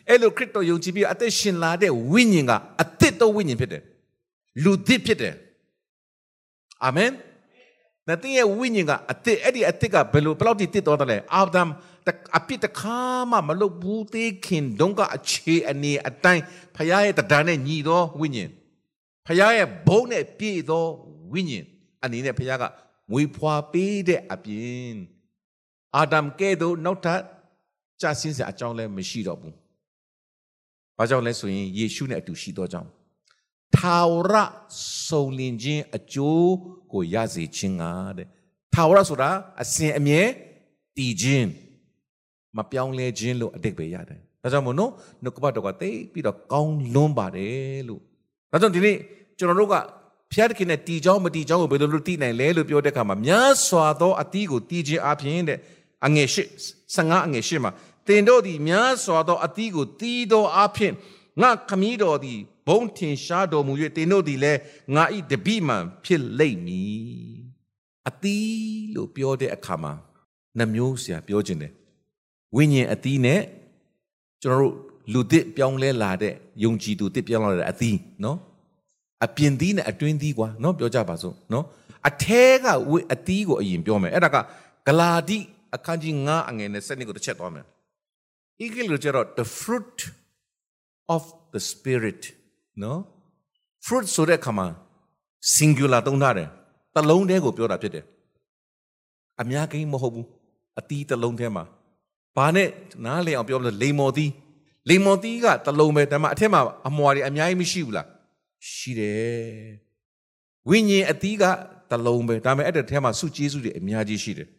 [0.08, 3.84] အဲ့လိုခရစ်တော်ယုံကြည်ပြီးအသက်ရှင်လာတဲ့ဝိညာဉ်ကအသစ်တော်ဝိညာဉ်ဖြစ်တယ်
[4.64, 5.36] လူသစ်ဖြစ်တယ်
[6.86, 7.12] အာမင်။
[8.08, 11.70] ဒါတင်ရဲ့ဝိညာဉ်ကအသစ်အဲ့ဒီအသစ်ကဘယ်လိုဘယ်လောက်ထိတစ်တော်တယ်လဲ။အာဒမ်
[12.38, 13.00] အပြစ်တခါ
[13.32, 16.44] မှမလုပ်ဘူးသေးခင်တုန်းကအခြေအနေအတိုင်း
[16.76, 18.50] ဖခင်ရဲ့တရားနဲ့ညီသောဝိညာဉ်
[19.26, 20.84] ဖခင်ရဲ့ဘုန်းနဲ့ပြည့်သော
[21.34, 21.66] ဝိညာဉ်
[22.04, 22.64] အနေနဲ့ဖခင်က
[23.12, 24.96] မွေးဖွားပေးတဲ့အပြင်
[25.96, 27.22] အာဒမ်ကဲ့သို့နောက်ထပ်
[28.02, 29.54] ကြာဆင်းစရာအကြောင်းလည်းမရှိတော့ဘူး။
[30.98, 32.90] ဘာကြောင့်လဲဆိုရင်ယေရှုနဲ့အတူရှိသောကြောင့်
[33.78, 34.34] ထာဝရ
[35.08, 36.54] စုံလင်ခြင်းအကျိုး
[36.92, 37.84] ကိုရစေခြင်းက
[38.18, 38.28] တဲ့
[38.74, 39.30] ထာဝရဆိုတာ
[39.62, 40.22] အစဉ်အမြဲ
[40.98, 41.48] တည်ခြင်း
[42.58, 44.92] မပြောင်းလဲခြင်းလို့အတိတ်ပဲရတယ်ဒါကြောင့်မို့နော်
[45.24, 48.02] နှုတ်ကပတ်တော်ကတိတ်ပြီးတော့ကောင်းလွန်းပါတယ်လို့
[48.52, 48.98] ဒါကြောင့်ဒီနေ့
[49.38, 49.76] ကျွန်တော်တို့က
[50.32, 55.58] ဖျားတခင်နဲ့တီချောင်းမတီချောင်းကိုဘယ်လိုလုပ်တည်နိုင်လဲလို့ပြောတဲ့အခါမှာများစွာသောအသီးကိုတီးခြင်းအပြင်တဲ့
[56.06, 56.44] အငယ်ရှိ
[56.86, 57.72] 15အငယ်ရှိမှာ
[58.08, 60.94] တင်တို့သည်များစွာသောအသီးကိုတီးသောအပြင်
[61.42, 64.60] ငါခမည်းတော်သည် ဘုံထင်ရှားတော်မူ၍တင်တို့သည်လည်း
[64.96, 67.44] ငါဤတပိမှန်ဖြစ်လိမ့်မည်
[68.10, 69.94] အသီးလို့ပြောတဲ့အခါမှာ
[70.58, 71.74] နှမျိုးဆရာပြောခြင်းတယ်
[72.56, 73.42] ဝိညာဉ်အသီးနဲ့
[74.44, 74.76] ကျွန်တော်တို့
[75.14, 78.38] လူသစ်ပြောင်းလဲလာတဲ့ယုံကြည်သူသစ်ပြောင်းလာတဲ့အသီးနော်
[79.26, 81.66] အပြင်သီးနဲ့အတွင်းသီးကွာနော်ပြောကြပါစို့နော်
[82.08, 84.38] အထဲကဝိအသီးကိုအရင်ပြောမယ်အဲ့ဒါက
[84.88, 85.38] ဂလာတိ
[85.76, 87.66] အခန်းကြီး9အငယ်နဲ့7ကိုတစ်ချက်သွားမယ်
[88.66, 90.00] ဤကလေးကျတော့ the fruit
[91.16, 92.22] of the spirit
[92.82, 93.00] နော်
[93.86, 94.68] fruit ဆိုတဲ့ခါမှာ
[95.56, 96.50] singular သုံးထားတယ်
[96.96, 98.06] တလုံးတည်းကိုပြောတာဖြစ်တယ်
[99.42, 100.28] အများကြီးမဟုတ်ဘူး
[100.80, 101.66] အတီးတလုံးတည်းမှာ
[102.38, 102.70] ဘာနဲ့
[103.06, 104.32] နားလည်အောင်ပြောလို့လေမော်သီး
[104.90, 108.08] လေမော်သီးကတလုံးပဲဒါမှအထက်မှာအမွာတွေအများကြီးမရှိဘူးလား
[108.72, 109.68] ရှိတယ်
[110.70, 111.44] ဝိညာဉ်အတီးက
[111.92, 114.50] တလုံးပဲဒါပေမဲ့အဲ့တဲ့ထဲမှာစုကျေးဇူးတွေအများကြီးရှိတယ်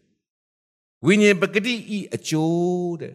[1.07, 3.13] ဝိညာဉ်ပဂတိဤအကျိုးတဲ့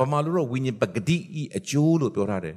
[0.00, 2.56] ဗမာလိုတော့ဝိညာဉ်ပဂတိဤအကျိုးလို့ပြောထားတယ်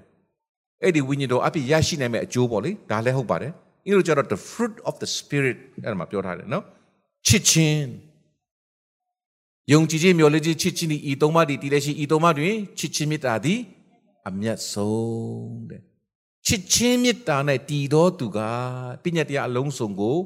[0.84, 3.52] အဲ့ဒီဝိညာဉ်တော်အပြည့်ရရှိနိုင်မဲ့အကျိုးပေါ့လေဒါလည်းဟုတ်ပါတယ်
[3.86, 6.64] အင်္ဂလိပ်ကျတော့ the fruit of the spirit အဲ့ဒါမှာပြောထားတယ်နော်
[7.28, 7.88] ချစ်ချင်း
[9.72, 13.60] ယုံကြည်ခြင်းမျှော်လင့်ခြင်းချစ်ခြင်းဒီဤသုံးပါးဒီတည်လက်ရှိဤသုံးပါးတွင်ချစ်ချင်းမေတ္တာသည်
[14.28, 15.82] အမျက်ဆုံးတဲ့
[16.48, 18.40] ချစ်ချင်းမေတ္တာနဲ့တည်တော်သူက
[19.04, 20.18] ပညာတရားအလုံးစုံကို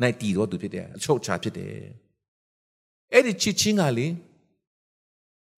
[0.00, 1.74] နိုင်တည်တော်သူဖြစ်တယ်အချုပ်ချာဖြစ်တယ်
[3.12, 4.06] အဲ့ဒီချစ်ချင်းကလေ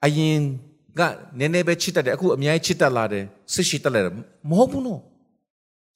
[0.04, 0.38] အရင်
[0.98, 1.00] က
[1.38, 3.24] နည်းနည်းပဲချစ်တတ်တယ်အခုအများကြီးချစ်တတ်လာတယ်
[3.54, 4.12] စစ်ရှိတတ်လာတယ်
[4.50, 5.00] မဟုတ်ဘူးနော်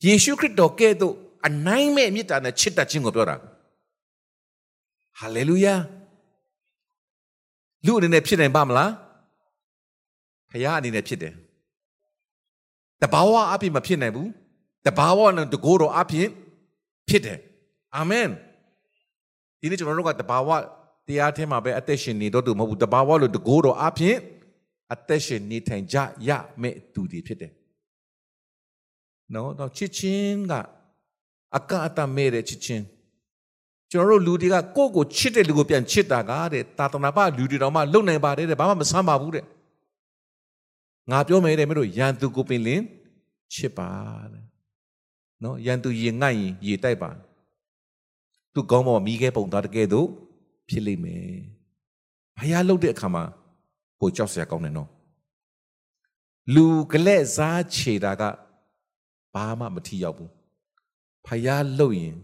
[0.06, 1.14] ယေရှုခရစ်တော်ကဲ့သို့
[1.46, 3.36] အနိုင်မဲ့မေတ္တာနဲ့ချစ်တတ်ခြင်းကိုပြောတာ
[5.18, 5.74] ဟာလေလုယာ
[7.86, 8.90] လူအနေနဲ့ဖြစ်နိုင်ပါမလား
[10.50, 11.34] ဖခင်အနေနဲ့ဖြစ်တယ်
[13.02, 14.28] တဘာဝအဖြစ်မဖြစ်နိုင်ဘူး
[14.86, 16.28] တဘာဝနဲ့တကိုးတော်အဖြစ်
[17.08, 17.38] ဖြစ်တယ်
[17.96, 18.28] အာမင်
[19.60, 20.50] ဒီနေ့ကျွန်တော်တို့ကတဘာဝ
[21.06, 24.16] တရားထဲမှာပဲအသက်ရှင်နေတော့သူမဟုတ်ဘူးတဘာဝလို့တကိုးတော်အဖြစ်
[24.92, 25.96] အသက်ရှင်နေထိုင်ကြ
[26.28, 26.30] ရ
[26.62, 27.52] မယ့်သူတွေဖြစ်တယ်
[29.34, 30.52] နော်တော့ချစ်ချင်းက
[31.56, 32.84] အကအတမဲ့တဲ့ချစ်ချင်း
[33.90, 39.44] ကျွန်တော်တို့လူတွေကကိုယ့်ကိုချစ်တဲ့လူကိုပြန်ချစ်တာကတဲ့တာတနာပလူတွေတော်မှလုံနိုင်ပါတယ်တဲ့ဘာမှမဆမ်းပါဘူးတဲ့
[41.10, 42.82] ငါပြောမယ်တဲ့မင်းတို့ရန်သူကိုပင်လင်
[43.54, 43.90] ချစ်ပါ
[44.32, 44.44] တဲ့
[45.42, 47.10] နော်ရန်သူရင်ငိုက်ရင်ရေတိုက်ပါ
[48.54, 50.08] သူကောင်းပေါ်မိခဲပုံသားတကယ်တော့
[50.68, 51.26] ဖြစ်လိမ့်မယ်
[52.38, 53.24] ဘုရားလှုပ်တဲ့အခါမှာ
[54.00, 54.88] ပိုကြောက်စရာကောင်းတယ်နော်
[56.54, 58.22] လူကလက်စားခြေတာက
[59.34, 60.30] ဘာမှမထီရောက်ဘူး
[61.26, 62.16] ဖယားလှုပ်ရင်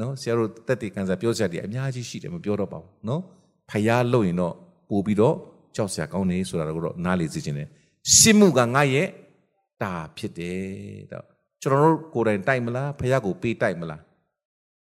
[0.00, 3.22] နော်ဆရာတို့တက်တေကန်စာပြောစရာတွေအများကြီးရှိတယ်မပြောတော့ပါဘူးနော်
[3.70, 4.54] ဖယားလှုပ်ရင်တော့
[4.90, 5.36] ပို့ပြီးတော့
[5.76, 7.68] ကြောက်စရာကောင်းနေဆိုတာတော့နားလေစေချင်တယ်
[8.16, 9.08] ရှင်းမှုကငါရဲ့
[9.82, 10.60] တာဖြစ်တယ်
[11.12, 11.24] တော့
[11.62, 14.02] ကျွန်တော်တို့ကိုယ်တိုင်တိုက်မလားဖယားကိုပေးတိုက်မလား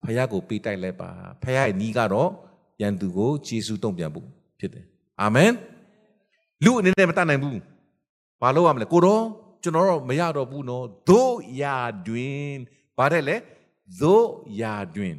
[0.04, 1.10] ဖယားကိုပေးတိုက်လိုက်ပါ
[1.42, 2.30] ဖယားရဲ့နီးကတော့
[2.82, 4.26] ရန်သူကိုဂျေစုတုံ့ပြန်ဖို့
[4.58, 4.84] ဖြစ်တယ်
[5.22, 5.50] အာမင်
[6.64, 7.60] လူအနေနဲ့မတတ်နိုင်ဘူး
[8.40, 9.22] ဘာလို့ရမလဲကိုတော့
[9.62, 11.76] ကျွန်တော်တော့မရတော့ဘူးနော်သို့ရာ
[12.08, 12.56] တွင်
[12.98, 13.36] ဘာတဲ့လဲ
[14.00, 14.28] သို့
[14.60, 15.14] ရာတွင်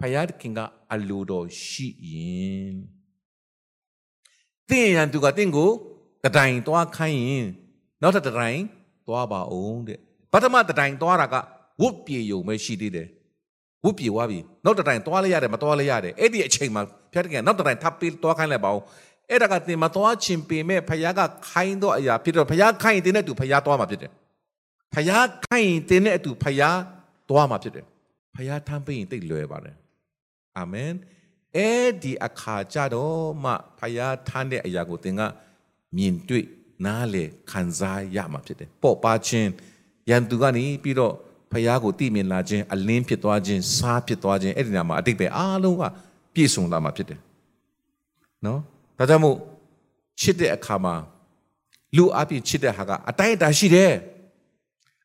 [0.00, 0.60] ဖယားခင်က
[0.92, 2.12] အလိုတော်ရှိရ
[2.58, 2.74] င်
[4.68, 5.70] တင်းရန်သူကတင်းကို
[6.24, 7.46] တတိုင်သွားခိုင်းရင်
[8.02, 8.60] နောက်ထပ်တတိုင်
[9.06, 9.98] သွားပါအောင်တဲ့
[10.32, 11.34] ပထမတတိုင်သွားတာက
[11.80, 13.08] ဝုတ်ပြေယုံပဲရှိသေးတယ်
[13.84, 18.84] ဝုတ်ပြေသွားပြီနောက်တတိုင်သွားလိုက်ရတယ်မသွားလိုက်ရတယ်အဲ့ဒီအချိန်မှာဖျက်တကယ်နောက်တတိုင်ထပ်ပြီးသွားခိုင်းလိုက်ပါအောင်
[19.30, 24.12] အဲ့ဒါကတင်မသွားခြင်းပေမဲ့ဖယားကခိုင်းတော့အရာဖြစ်တော့ဖယားခိုင်းတင်တဲ့အတူဖယားသွားမှာဖြစ်တယ်
[24.94, 26.78] ဖယားခိုင်းတင်တဲ့အတူဖယား
[27.28, 27.84] သွားမှာဖြစ်တယ်
[28.36, 29.76] ဖယားထမ်းပေးရင်တိတ်လွယ်ပါတယ်
[30.58, 30.92] အာမင်
[31.56, 35.20] အဲ့ဒီအခါကြတော့မှဖယားထမ်းတဲ့အရာကိုသင်က
[35.96, 36.44] မြင်တွေ့
[36.86, 39.50] နားလေခံစားရမှာဖြစ်တယ်ပေါ့ပါခြင်း
[40.10, 41.14] ရန်သူကနေပြီးတော့
[41.52, 45.82] ဖယားကိုတိမြင်လာခြင်းအလင်းဖြစ်သွားခြင်းစားဖြစ်သွားခြင်းအဲ့ဒီနာမှာအတိတ်ပဲအားလုံးက
[46.34, 47.20] ပြည့်စုံလာမှာဖြစ်တယ်
[48.46, 48.60] နော်
[49.00, 49.36] ဒါကြောင့်မို့
[50.20, 50.94] ချစ်တဲ့အခါမှာ
[51.96, 53.92] လူအပြည့်ချစ်တဲ့ဟာကအတိုင်းအတာရှိတယ်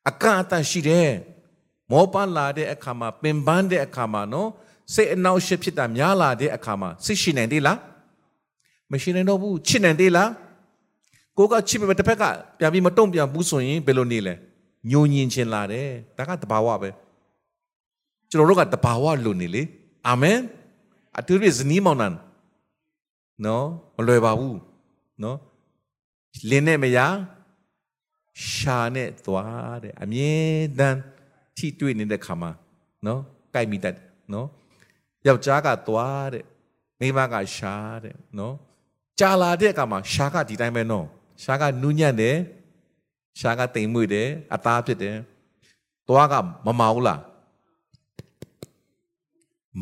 [0.09, 1.09] အကန့်အသတ်ရှိတယ်
[1.91, 4.49] မောပန်းလာတဲ့အခါမှာပင်ပန်းတဲ့အခါမှာနော်
[4.93, 7.77] စိတ်အနှောက်အယှက်ဖြစ်တာများလာတဲ့အခါမှာစိတ်ရှိနိုင်သေးလား
[8.91, 10.29] မရှိနိုင်တော့ဘူးချစ်နိုင်သေးလား
[11.37, 12.23] ကိုကချစ်ပေမဲ့တစ်ဖက်က
[12.59, 14.33] ပြန်ပြီးမတုံ့ပြန်ဘူးဆိုရင်ဘယ်လိုနေလဲ
[14.91, 16.89] ညှိုညင်ချင်လာတယ်ဒါကတဘာဝပဲ
[18.29, 19.63] ကျွန်တော်တို့ကတဘာဝလိုနေလေ
[20.07, 20.39] အာမင်
[21.17, 22.09] အတူတူဇနီးမောင်နှံ
[23.45, 24.59] နော်မလွယ်ပါဘူး
[25.23, 25.37] နော်
[26.49, 26.99] လင်းနဲ့မရ
[28.51, 30.33] ရှာနဲ့သွားတဲ့အမြဲ
[30.79, 30.99] တမ်း
[31.57, 32.51] ထိတွေ့နေတဲ့ခါမှာ
[33.05, 33.21] နော်
[33.53, 33.97] ကြိုက်မိတတ်
[34.33, 34.47] နော်
[35.27, 36.45] ယောက်ျားကသွားတဲ့
[36.99, 38.55] မိန်းမကရှာတဲ့နော်
[39.19, 41.05] ကြာလာတဲ့အခါမှာရှာကဒီတိုင်းပဲနော်
[41.43, 42.37] ရှာကနူးညံ့တယ်
[43.39, 45.15] ရှာကတိမ်မွေ့တယ်အသားဖြစ်တယ်
[46.07, 46.33] သွားက
[46.65, 47.21] မမောင်လား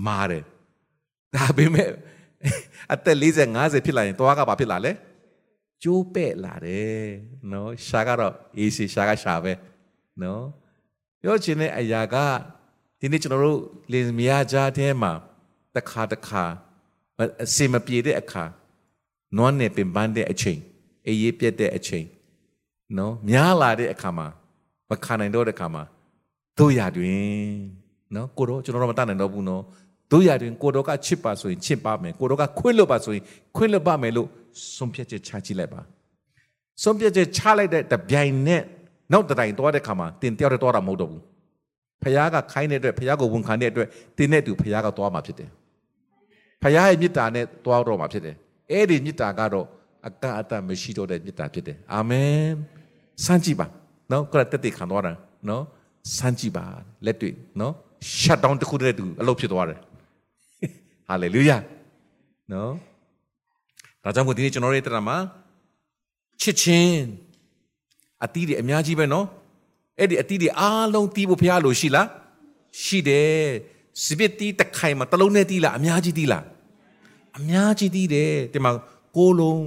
[0.06, 0.44] မာတယ်
[1.36, 1.90] ဒါပေမဲ့
[2.92, 4.92] အသက်40 50ဖြစ်လာရင်သွားကဘာဖြစ်လာလဲ
[5.84, 7.04] ကျိုးပဲ့လာတယ်
[7.52, 9.54] နော်ရှာကတော့အေးစီရှာကရှာပဲ
[10.22, 10.44] နော်
[11.22, 12.16] ပြောချင်တဲ့အရာက
[13.00, 13.60] ဒီနေ့ကျွန်တော်တို့
[13.92, 15.12] လင်မယားကြားထဲမှာ
[15.76, 16.44] တစ်ခါတစ်ခါ
[17.44, 18.44] အစင်မပြေတဲ့အခါ
[19.38, 20.60] နွမ်းနေပင်ပန်းတဲ့အချိန်
[21.08, 22.06] အေးရေးပြက်တဲ့အချိန်
[22.98, 24.28] နော်များလာတဲ့အခါမှာ
[24.90, 25.84] မခံနိုင်တော့တဲ့အခါမှာ
[26.58, 27.48] တို့ရတွင်
[28.16, 29.64] နော်ကိုတော့ကျွန်တော်တို့မတတ်နိုင်တော့ဘူးနော်
[30.14, 33.24] တို့ရတွင်ကိုတော့ကချစ်ပါဆိုရင်ချစ်ပါမယ်ကိုတော့ကခွင့်လွတ်ပါဆိုရင်
[33.56, 34.28] ခွင့်လွတ်ပါမယ်လို့
[34.76, 35.82] ဆုံးဖြတ်ချက်ချကြည့်လိုက်ပါ
[36.84, 38.64] ဆုံးဖြတ်ချက်ချလိုက်တဲ့တပြိုင်နက်
[39.14, 41.24] နောက်တိုင်သွားတဲ့ခါမှာတင်တယောက်တည်းသွားတာမဟုတ်တော့ဘူး
[42.04, 45.50] ဖခင်ကခိုင်းတဲ့အတွက်ဖခင်ကိုဝန်ခံတဲ့အတွက်တင်းနဲ့တူဖခင်ကသွားမှာဖြစ်တယ်
[46.64, 48.36] ဖခင်ရဲ့မေတ္တာနဲ့သွားတော့မှာဖြစ်တယ်
[48.72, 49.68] အဲ့ဒီမေတ္တာကတော့
[50.08, 52.52] အကန့်အသတ်မရှိတော့တဲ့မေတ္တာဖြစ်တယ်အာမင်
[53.26, 53.68] စမ်းကြည့်ပါ
[54.12, 55.14] နော်ကိုယ်တက်တက်ခံသွားတာ
[55.50, 55.64] နော်
[56.18, 56.66] စမ်းကြည့်ပါ
[57.06, 57.74] လက်တွေ့နော်
[58.22, 59.80] shut down တခုတည်းတူအလုပ်ဖြစ်သွားတယ်
[61.10, 61.62] hallelujah
[62.52, 62.72] နော်
[64.04, 65.18] ဒါကြောင့်ကိုဒီနေ့ကျွန်တော်ရဲ့တရားမှာ
[66.42, 67.00] ချစ်ချင်း
[68.24, 69.26] အတီးတွေအများကြီးပဲနော်
[70.00, 72.08] အဲ့ဒီအတီးတွေအားလုံးတီးဖို့ဖရားလို့ရှိလား
[72.82, 73.34] ရှိတယ်
[74.04, 76.44] စပစ်တီးတစ်ခိုင်မှာတစ်လုံးနဲ့တီးလားအများကြီးတီးလား
[77.38, 78.72] အများကြီးတီးတယ်ဒီမှာ
[79.18, 79.64] ကိုလုံး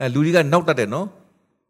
[0.00, 1.06] အဲလူတွေကနောက်တက်တယ်နော်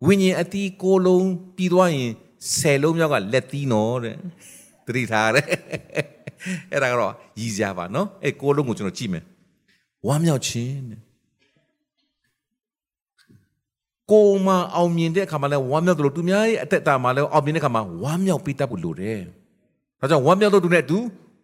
[0.06, 2.10] ဝိညာဉ်အတီးကိုလုံးပြီးသွားရင်
[2.56, 4.16] ဆယ်လုံးမြောက်ကလက်တီးနော်တဲ့
[4.86, 5.46] တတိထားတယ်
[6.72, 9.24] အဲ့ဒါကတော့ရည်စရာပါနော်အဲ့ကိုလုံးကိုကျွန်တော်ကြည့်မယ်
[10.06, 11.00] ဝမ်းမြောက်ခြင်းတဲ့
[14.10, 19.18] ကိုမအောင်မြင်တဲ့အခါမှာလဲဝမ်းမြောက်တယ်လို့သူများရဲ့အသက်တာမှာလဲအောင်မြင်တဲ့အခါမှာဝမ်းမြောက်ပြီးတတ်ဖို့လိုတယ်။
[20.00, 20.98] ဒါကြောင့်ဝမ်းမြောက်လို့သူနဲ့အတူ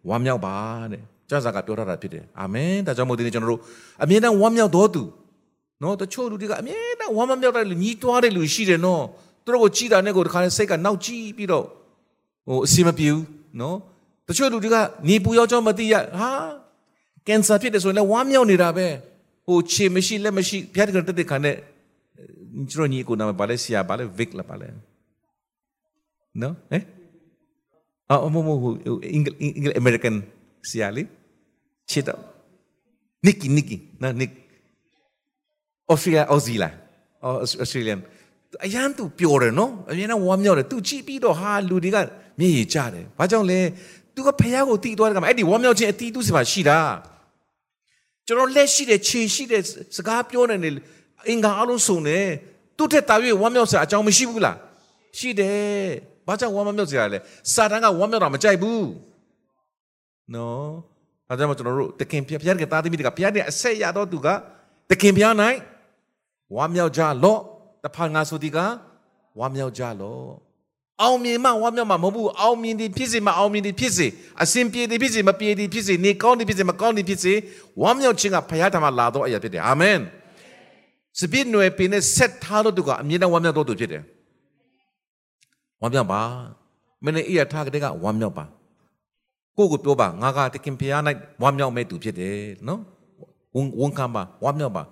[0.09, 0.55] ဝမ်းမြောက်ပါ
[0.91, 3.61] တဲ့။ကျမ်းစာကပြောထားတာဖြစ်တယ်။အာမင်။ဒါကြောင့်မို့ဒီနေ့ကျွန်တော်တို့
[4.03, 5.03] အမြဲတမ်းဝမ်းမြောက်တော်သူ
[5.81, 9.03] နော်တချို့လူတွေကအမြဲတမ်းဝမ်းမမြောက်တဲ့လူညီးတွားတဲ့လူရှိတယ်နော်။
[9.43, 11.65] သူတို့ကိုကြည်တာနဲ့ကိုတခါနဲ့စိတ်ကနောက်ကြည့်ပြီးတော့
[12.47, 13.25] ဟိုအစီမပြေဘူး
[13.59, 13.77] နော်။
[14.29, 16.31] တချို့လူတွေကနေပူရောက်ကြောင်းမသိရဟာ
[17.27, 18.87] ကင်ဆာဖြစ်တယ်ဆိုရင်လည်းဝမ်းမြောက်နေတာပဲ။
[19.49, 21.55] ဟိုခြေမရှိလက်မရှိဖျားတကတက်တက်ခါနဲ့
[22.71, 24.67] ကျွန်တော်ညီကိုနာမပါလဲဆရာပါလဲ Vic လားပါလဲ
[26.41, 26.83] နော်ဟဲ့
[28.09, 28.73] အော်မမဟို
[29.13, 30.15] အင်္ဂအင်္ဂ American
[30.69, 31.07] ဆရာလေး
[31.91, 32.19] ချစ်တော့
[33.25, 34.31] Nicky Nicky နော် Nick
[35.91, 36.73] Australia Aussie လား
[37.63, 37.99] Australian
[38.65, 41.97] အရန်သူပျော်တယ်နော်အရင်ကဝမ်းမြောက်တယ်သူကြည့်ပြီးတော့ဟာလူတွေက
[42.39, 43.59] မျက်ရည်ကျတယ်ဘာကြောင့်လဲ
[44.19, 46.79] သူကဖះကိုတီးသွားတယ်ကမှအဲ့ဒီဝမ်းမြောက်ခြင်းအတီးသူစီမှာရှိတာ
[48.27, 49.61] ကျွန်တော်လက်ရှိတဲ့ခြေရှိတဲ့
[49.95, 50.73] စကားပြောနေတယ်
[51.27, 52.25] အင်္ဂါအလုံးစုံတယ်
[52.77, 54.57] သူ့ထက်တာ၍ဝမ်းမြောက်စရာအကြောင်းမရှိဘူးလား
[55.17, 55.87] ရှိတယ်
[56.27, 57.19] ဘာကြောင့်ဝမ်းမမြောက်စရာလဲ
[57.53, 58.87] စာတန်ကဝမ်းမြောက်တာမကြိုက်ဘူး
[60.35, 60.67] နော်
[61.27, 64.27] ဒါကြောင့်ကျွန်တော်တို့တခင်ဖျက်ဖျက်ကတာသမီးတွေကဖျက်တဲ့အဆက်ရတော့သူက
[64.89, 65.57] တခင်ဖျားနိုင်
[66.55, 67.39] ဝမ်းမြောက်ကြလော့
[67.83, 68.57] တဖန်ငါဆိုဒီက
[69.39, 70.48] ဝမ်းမြောက်ကြလော့
[71.01, 74.07] အောင်မြင်မှဝမ်းမြောက်မှမဟုတ်ဘူးအောင်မြင်သည်ဖြစ်စေမအောင်မြင်သည်ဖြစ်စေ
[74.43, 77.33] အစဉ်ပြေသည်ဖြစ်စေမပြေသည်ဖြစ်စေနေကောင်းသည်ဖြစ်စေမကောင်းသည်ဖြစ်စေ
[77.81, 79.97] ဝမ်းမြောက်ခြင်းကဘုရားထံမှာလာတော့အရာဖြစ်တယ်အာမင်
[81.19, 84.03] စပစ်နွယ်ပင်နဲ့ဆက်ထားလို့သူကအမြဲတမ်းဝမ်းမြောက်တော့သူဖြစ်တယ်
[85.81, 86.21] ဝမ်းမြောက်ပါ
[87.03, 88.45] မင်းနဲ့အေးရထားကတဲ့ကဝမ်းမြောက်ပါ
[89.57, 91.01] ကိုကိုပြောပါငါကတခင်ဖျား၌
[91.41, 92.81] ဝမ်းမြောက်မဲ့သူဖြစ်တယ်နော်
[93.55, 94.83] ဝန်ဝန်ခံပါဝမ်းမြောက်ပါ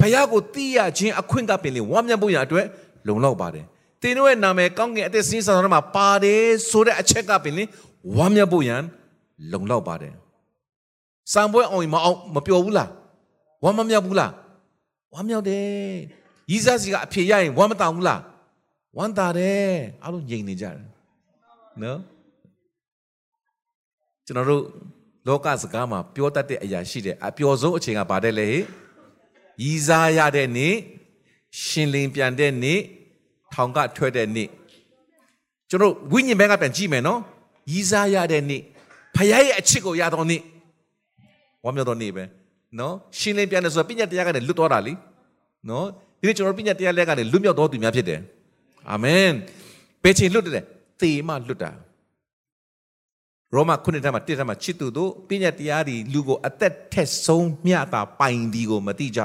[0.00, 2.66] ဖျားကိုသိရခြင်းအခွင့်ကပင်လေဝမ်းမြောက်ဖို့ရအတွက်
[3.06, 3.66] လုံလောက်ပါတယ်
[4.02, 7.64] တင်တို့ရဲ့နာမည်ကောင်းကင်အသက်စင်းစာတော်မှာပါတယ်ဆိုတဲ့အချက်ကပင်လေ
[8.16, 8.82] ဝမ်းမြောက်ဖို့ရန်
[9.52, 10.14] လုံလောက်ပါတယ်
[11.32, 12.90] စံပွဲအောင်မအောင်မပျော်ဘူးလား
[13.62, 14.32] ဝမ်းမမြောက်ဘူးလား
[15.14, 15.66] ဝမ်းမြောက်တယ်
[16.50, 18.20] ရီးစားစီကအဖြေရရင်ဝမ်းမတောင်ဘူးလား
[18.96, 19.70] ဝမ်းသာတယ်
[20.02, 20.76] အားလုံးငြိမ်နေကြတယ်
[21.82, 21.98] နော်
[24.26, 24.62] ကျွန်တော်တို့
[25.26, 28.62] လောကစကားမှာပြောတတ်တဲ့အရာရှိတယ်အပျော်ဆုံးအချိန်ကဘာတဲ့လဲဟဲ့
[29.62, 30.74] ရည်စားရတဲ့နေ့
[31.62, 32.80] ရှင်လင်ပြန်တဲ့နေ့
[33.54, 34.48] ထောင်ကထွက်တဲ့နေ့
[35.70, 37.20] ကျွန်တော်ဝိညာဉ်ဘက်ကပြန်ကြည့်မယ်နော်
[37.72, 38.62] ရည်စားရတဲ့နေ့
[39.16, 40.40] ဖခင်ရဲ့အချစ်ကိုရတော်နေ့
[41.64, 42.24] ဝမ်းမြောက်တော်နေ့ပဲ
[42.78, 44.92] နော်ရှင်လင်ပြန်တယ်ဆိုတာပညာတရားကနေလွတ်တော်တာလी
[45.70, 45.86] နော်
[46.20, 48.20] ဒီနေ့ကျွန်တော်ပညာတရားလက်ကနေလွတ်မြောက်တော်သူများဖြစ်တယ်
[48.90, 49.30] အာမင်
[50.02, 50.64] ဘယ်ချိန်လွတ်တယ်
[51.00, 51.70] သေမှလွတ်တာ
[53.54, 59.20] ရောမခုနှစ်ထပ်မှာတစ်ထပ်မှာချစ်သူတို့ပညာတရားဒီလူကိုအသက်ထက်ဆုံးမျှတာပိုင်ဒီကိုမတိကြ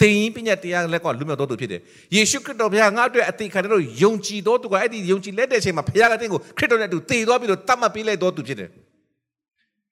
[0.00, 1.80] သလိုတင်ရင်ပညာတရားလက်ကလူမျိုးတော်သူဖြစ်တယ်
[2.14, 8.68] ယေရှုခရစ်တော်ဘုရားငါ့အတွက်အသေးခံတဲ့လို့ယုံကြည်တော်သူကအဲ့ဒီယုံကြည်လက်တဲ့အချိန်မှာဘုရားကတင်းကိုခရစ်တော်နဲ့အတူတည်သွားပြီးတော့တတ်မှတ်ပေးလိုက်တော်သူဖြစ်တယ်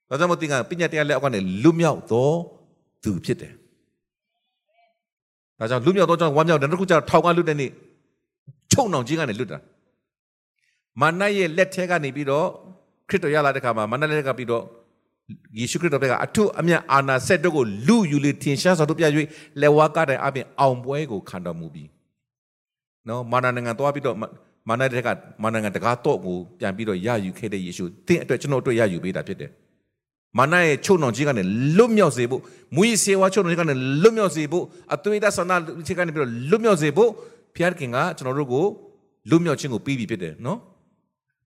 [0.08, 2.36] ဒါကြောင့်မို့သင်ကပညာတရားလက်အောက်ကနေလူမျိုးတော်
[3.04, 3.52] သူဖြစ်တယ်
[5.58, 7.70] ဒါကြောင့်လူမျိုးတော်ကြောင့်ဝမ်းမြောက်တယ်တခုကျတော့ထောင်ကလွတ်တဲ့နေ့
[8.72, 9.58] ချုံနှောင်ခြင်းကနေလွတ်တာ
[11.00, 12.46] မာနရဲ့လက်ထဲကနေပြီးတော့
[13.08, 14.64] ခရစ်တော်ရလာတဲ့ခါမှာမာနလက်ကပြီးတော့
[15.58, 19.04] ယေရှုခရစ်တော်ဘက်ကအထုအမြတ်အာနာဆက်တို့ကိုလူယူလေထင်ရှားစွာတို့ပြ၍
[19.60, 21.88] လက်ဝါးကတဲ့အပြင်အောင်ပွဲကိုခံတော်မူပြီး
[23.08, 24.16] နော်မာနနိုင်ငံသွားပြီးတော့
[24.68, 25.08] မာနတဲ့က
[25.42, 29.50] မာနနိုင်ငံတကားတော့ကိုပြန်ပြီးတော့ရယူခဲ့တဲ့ယေရှုသင်အတွက်ကျွန်တော်တို့ရယူပေးတာဖြစ်တယ်
[30.38, 31.42] မာနရဲ့ချုပ်နှောင်ခြင်းကနေ
[31.76, 32.40] လွတ်မြောက်စေဖို့
[32.76, 35.52] မူရစေဝါချုပ်နှောင်ခြင်းကနေလွတ်မြောက်စေဖို့အသွေးတဆန္ဒ
[35.86, 37.10] ခြင်းကနေပြီးတော့လွတ်မြောက်စေဖို့
[37.56, 38.64] ဖျားခင်ကကျွန်တော်တို့ကို
[39.30, 40.58] လွတ်မြောက်ခြင်းကိုပြီးပြီဖြစ်တယ်နော်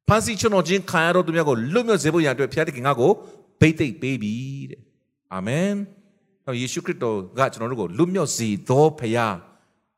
[0.08, 3.10] ဖန်စီချုပ်နှောင်ခြင်းခံရတော့သူများကိုလွတ်မြောက်စေဖို့ရန်အတွက်ဖျားခင်ကကို
[3.60, 4.34] ဘိတ်သိက်ပေးပြီ
[4.70, 4.80] တဲ့
[5.34, 5.72] အာမင်
[6.44, 9.26] ဟောယေရှုခရစ်တော်ကကျွန်တော်တို့ကိုလွတ်မြောက်စေသောဖရာ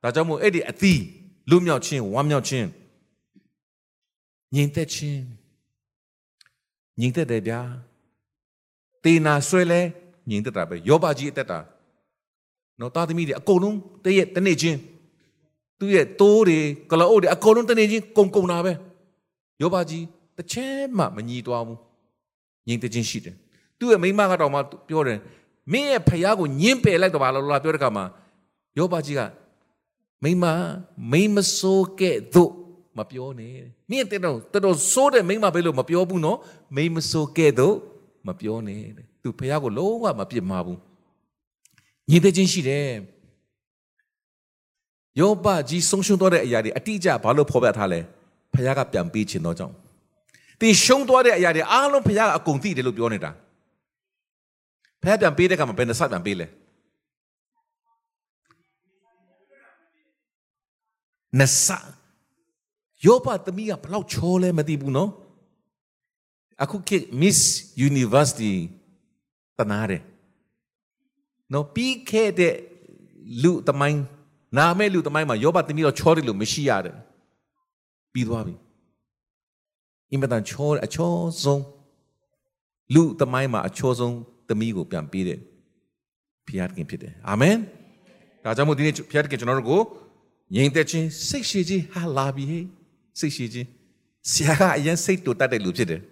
[0.03, 1.03] ဒါကြောင့်မို့အဲ့ဒီအသီး
[1.51, 2.67] လွတ်မြောက်ခြင်းဝမ်းမြောက်ခြင်း
[4.55, 5.23] ညီသက်ခြင်း
[7.01, 7.61] ညီသက်တယ်ဗျာ
[9.05, 9.81] တေနာဆွဲလဲ
[10.29, 11.59] ညီသက်တာပဲယောဘကြီးအသက်တာ
[12.81, 14.79] နော်တာသမီးတွေအကုန်လုံးတည့်ရဲ့တနေ့ချင်း
[15.79, 16.59] သူ့ရဲ့တိုးတွေ
[16.91, 18.73] ကလအုပ်တွေအကုန်လုံးတနေ့ချင်းကုံကုံတာပဲ
[19.63, 20.05] ယောဘကြီး
[20.37, 21.79] တစ်ချက်မှမညီသွားဘူး
[22.67, 23.37] ညီသက်ခြင်းရှိတယ်
[23.83, 25.19] သူ့ရဲ့မိမကတော့မှပြောတယ်
[25.73, 28.05] မင်းရဲ့ဖယားကိုညှင်းပယ်လိုက်တော့ပါလားပြောတဲ့ခါမှာ
[28.79, 29.21] ယောဘကြီးက
[30.23, 30.45] မိမ
[31.13, 32.53] မိမဆိုးကဲ့သို့
[32.99, 33.55] မပြောနဲ့
[33.91, 36.39] မင်းတဲ့တော့တော်တော်ဆိုးတဲ့မိမပဲလို့မပြောဘူးနော်
[36.77, 37.77] မိမဆိုးကဲ့သို့
[38.29, 38.83] မပြောနဲ့
[39.23, 40.79] သူဖယားကိုလုံးဝမပြစ်မှာဘူး
[42.11, 42.89] ညီတဲ့ချင်းရှိတယ်
[45.21, 48.01] ယောဘကြီးဆုံးရှုံးသွားတဲ့အရာတွေအတိအကျဘာလို့ဖော်ပြထားလဲ
[48.55, 49.75] ဖယားကပြန်ပေးခြင်းတော့ကြောင့်
[50.61, 53.31] တင်ရှုံးသွားတဲ့အရာတွေအားလုံးဖယားကအကုန်သိတယ်လို့ပြောနေတာ
[55.03, 56.47] ဖះပြန်ပေးတဲ့ကမှာဘယ်နှဆပြန်ပေးလဲ
[61.41, 61.67] နဆ
[63.07, 65.11] ယောဘသမီးကဘလောက်ချောလဲမသိဘူးနော်
[66.63, 67.39] အခုခေတ် Miss
[67.89, 68.55] University
[69.59, 70.03] တနာတယ်
[71.53, 72.55] နော်ပြီးခဲ့တဲ့
[73.43, 74.03] လူသမိုင်း
[74.59, 76.97] နာမဲလူသမိုင်းမှာယောဘသမီးတော့ချောတယ်လို့မရှိရတယ်
[78.13, 78.55] ပြီးသွားပြီ
[80.11, 81.13] အင်မတန်ချောအချော
[81.43, 81.63] ဆုံး
[82.95, 84.17] လူသမိုင်းမှာအချောဆုံး
[84.53, 85.39] သမီးကိုပြန်ပေးတဲ့
[86.47, 87.57] ဖျားခင်ဖြစ်တယ်အာမင်
[88.45, 89.81] ဒါကြောင့်မို့ဒီနေ့ဖျားခင်ကျွန်တော်တို့ကို
[90.55, 92.67] ငြိမ်သက်ခြင်းစိတ်ရှိခြင်းဟာလာပြီဟေး
[93.21, 93.69] စိတ်ရှိခြင်း
[94.31, 96.03] ဆရာကအရင်စိတ်တူတတ်တဲ့လူဖြစ်တယ်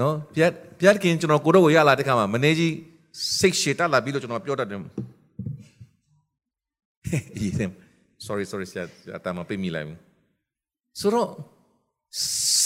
[0.00, 2.74] နော်ဖျားဖျားခင်ကျွန်တော်ကိုတော့ကိုရလာတဲ့ခါမှာမနေကြီး
[3.40, 4.80] စိတ်ရှည်တက်လာပြီးတော့ကျွန်တော်ပြောတတ်တယ်
[7.36, 7.52] အေး
[8.26, 8.84] sorry sorry ဆရာ
[9.18, 9.98] အတမပေးမိလိုက်ဘူး
[11.00, 11.28] ဆိုတော့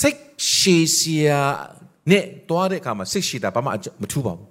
[0.01, 0.21] စိတ်
[0.55, 1.43] ရှည်စရာ
[2.11, 3.71] နဲ့တွားတဲ့အခါမှာစိတ်ရှည်တာဘာမှ
[4.03, 4.49] မထူးပါဘူး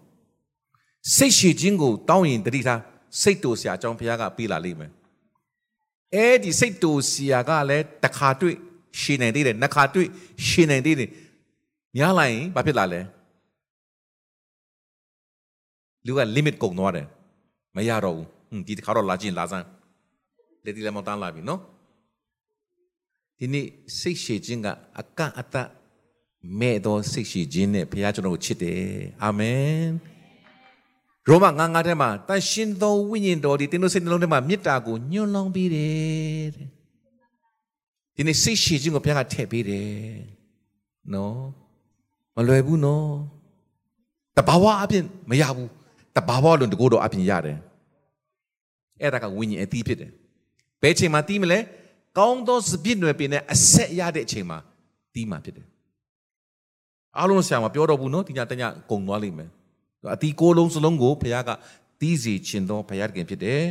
[1.15, 2.81] စိတ်ရှည်ခြင်းကိုတောင်းရင်တတိထား
[3.21, 4.91] စိတ်တူစရာအကြောင်းဘုရားကပေးလာလိမ့်မယ်
[6.13, 8.55] အဲ့ဒီစိတ်တူစရာကလည်းတစ်ခါတွေ့
[9.01, 10.07] ရှည်နိုင်သေးတယ်နှစ်ခါတွေ့
[10.47, 11.09] ရှည်နိုင်သေးတယ်
[11.97, 13.01] ညားလိုက်ရင်ဘာဖြစ်လာလဲ
[16.05, 17.07] လူက limit ကုန်သွားတယ်
[17.75, 19.65] မရတော့ဘူးဒီတစ်ခါတော့လာခြင်းလာစမ်း
[20.65, 21.61] လေဒီလည်းမတန်းလာပြီနော်
[23.39, 23.65] ဒီနေ့
[23.99, 24.67] စိတ်ရှည်ခြင်းက
[24.99, 25.67] အကန့်အသတ်
[26.59, 28.83] မဲ့သောစိတ်ရှိခြင်းနဲ့ဘုရားကျွန်တော်ကိုချစ်တယ်
[29.23, 29.85] အာမင်
[31.27, 36.67] ရောမငါးငါးထဲမှာတန်ရှင်သောဝိညာဉ်တော်ဒီတင်းတို့စိတ်နှလုံးထဲမှာမေတ္တာကိုညွှန်လောင်းပေးတယ်တဲ့
[38.15, 39.89] ဒီနေ့စိတ်ရှိခြင်းကိုဘုရားကထည့်ပေးတယ်
[41.13, 41.37] နော်
[42.35, 43.09] မလွယ်ဘူးနော်
[44.37, 45.69] တဘာဝအပြင်မရဘူး
[46.15, 47.57] တဘာဝလုံးတကိုးတော်အပြင်ရတယ်
[49.01, 50.11] အဲ့ဒါကဝိညာဉ်အသီးဖြစ်တယ်
[50.81, 51.59] ဘယ်ချိန်မှာတီးမလဲ
[52.17, 54.57] ကောင်းသောစပြည့်နွယ်ပင်နဲ့အဆက်ရတဲ့အချိန်မှာ
[55.13, 55.67] တီးမှာဖြစ်တယ်
[57.17, 59.49] အားလုံးဆရာမပြောတော့ဘူးနော်ဒီညတညကုံသွားလိမ့်မယ်
[60.13, 61.49] အတီကိုလုံးစလုံးကိုဘုရားက
[61.99, 63.61] တီးစီခြင်းသောဘုရားခင်ဖြစ်တယ်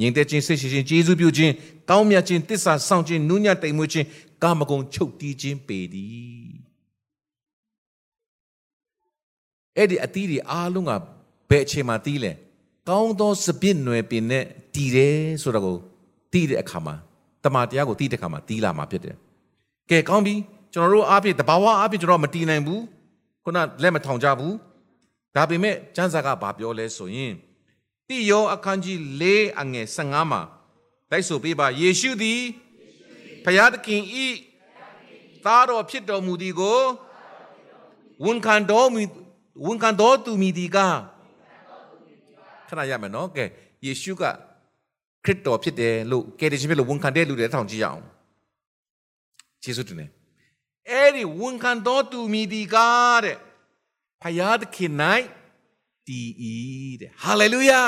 [0.00, 1.52] ငြိမ်သက်ခြင်းစိတ်ရှိခြင်းကျေးဇူးပြုခြင်း
[1.90, 4.06] ကောင်းမြတ်ခြင်းတစ္ဆာဆောင်ခြင်းနူးညံ့တိမ်မွေ့ခြင်း
[4.42, 6.54] ကာမဂုဏ်ချုပ်တီးခြင်းပေသည်
[9.76, 10.92] အဲ့ဒီအတီးတွေအားလုံးက
[11.50, 12.32] ဘယ်အချိန်မှတီးလဲ
[12.88, 15.76] ကောင်းသောစပစ်နွယ်ပင်နဲ့တီးတယ်ဆိုတာကို
[16.32, 16.94] တီးတဲ့အခါမှာ
[17.44, 19.16] တမန်တရားကိုတီးတဲ့အခါမှာတီးလာမှာဖြစ်တယ်
[19.90, 20.34] ကဲကောင်းပြီ
[20.74, 22.82] ကျွန်တော်တို့အားဖြင့်တဘာဝအားဖြင့်ကျွန်တော်မတည်နိုင်ဘူး
[23.44, 24.54] ခုနလက်မထောင်ကြဘူး
[25.34, 27.32] ဒါပေမဲ့ကျမ်းစာကဘာပြောလဲဆိုရင်
[28.08, 29.24] တိယောအခန်းကြီး၄
[29.60, 30.40] အငယ်15မှာ
[31.10, 32.40] တိုက်ဆိုပေးပါယေရှုသည်
[33.44, 34.26] ဖျားသခင်ဤ
[35.44, 36.80] သားတော်ဖြစ်တော်မူသည်ကို
[38.24, 39.00] ဝန်ခံတော်မူ
[39.66, 40.76] ဝန်ခံတော်သူမီဒီက
[42.68, 43.44] ခဏရမယ်နော်ကဲ
[43.84, 44.22] ယေရှုက
[45.24, 48.02] ခရစ်တော်ဖြစ်တယ်လို့ကယ်တင်ရှင်ဖြစ်လို့ဝန်ခံတဲ့လူတွေထောင်ကြည့်ရအောင်
[49.64, 50.10] ယေရှုတင်တယ်
[50.90, 52.76] အဲ့ဒီဝန်ခံတော်သူမီဒီက
[53.24, 53.36] တဲ့
[54.22, 54.92] ဖယားသခင်၌
[56.06, 56.28] တည်၏
[57.00, 57.82] တဲ့ဟာလေလုယာ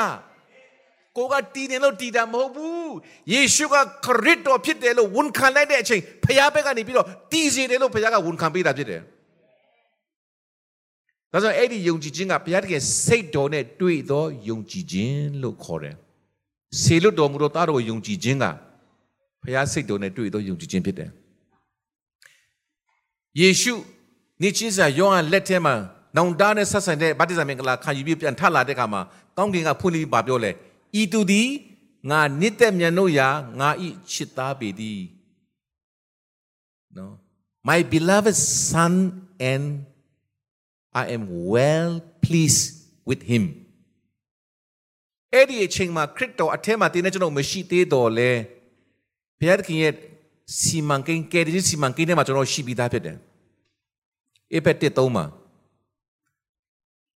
[1.17, 2.93] ကိုကတည်တယ်လို့တည်တာမဟုတ်ဘူး
[3.31, 9.01] ယေရှုကခရစ်တော်ဖြစ်တယ်လို့ဝန်ခံလိုက်တဲ့အချိန်ဖယားဘက်ကနေပြီးတော့တည်စေတယ်လို့ဖယားကဝန်ခံပေးတာဖြစ်တယ်
[11.31, 15.95] ဒါကြောင့်အဲ့ဒီယုံကြည်ခြင်းကဘုရားတကယ်စိတ်တော်နဲ့တွေ့သောယုံကြည်ခြင်းလို့ခေါ်တယ်။
[16.81, 18.45] ဆေလွတ်တော်မူသောသားတော်ယုံကြည်ခြင်းက
[19.43, 21.09] ဘုရားစိတ်တော်နဲ့တွေ့သောယုံကြည်ခြင်းဖြစ်တယ်။
[23.39, 23.73] ယေရှု
[24.41, 25.75] နေချင်းစာယောဟန်လက်ထဲမှာ
[26.15, 29.01] နောင်တနဲ့ဆက်ဆိုင်တဲ့ဗတ္တိဇံမင်္ဂလာခံယူပြီးပြန်ထလာတဲ့အခါမှာ
[29.37, 30.51] ကောင်းကင်ကဖွင့်ပြီးပါပြောလဲ
[31.01, 31.49] ဤသူသည်
[32.09, 33.27] ငါနှစ်သက်မြတ်လို့ရာ
[33.59, 35.01] ငါဤချစ်သားပေသည်
[36.97, 37.13] နော်
[37.69, 38.37] my beloved
[38.71, 38.93] son
[39.51, 39.65] and
[41.01, 41.23] I am
[41.53, 41.91] well
[42.25, 42.65] pleased
[43.09, 43.43] with him
[45.33, 48.31] အဲ့ဒီအချိန်မှာခရစ်တော်အထက်မှာတင်းနေကျွန်တော်မရှိသေးတော့လေ
[49.39, 49.93] ဘုရားသခင်ရဲ့
[50.59, 53.17] စီမံကိန်းကယ်တင်စီမံကိန်းထဲမှာကျွန်တော်ရှိပြီးသားဖြစ်တယ်
[54.53, 55.25] အေဖက်တစ်သုံးမှာ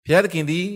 [0.05, 0.67] ဘုရားသခင်သည်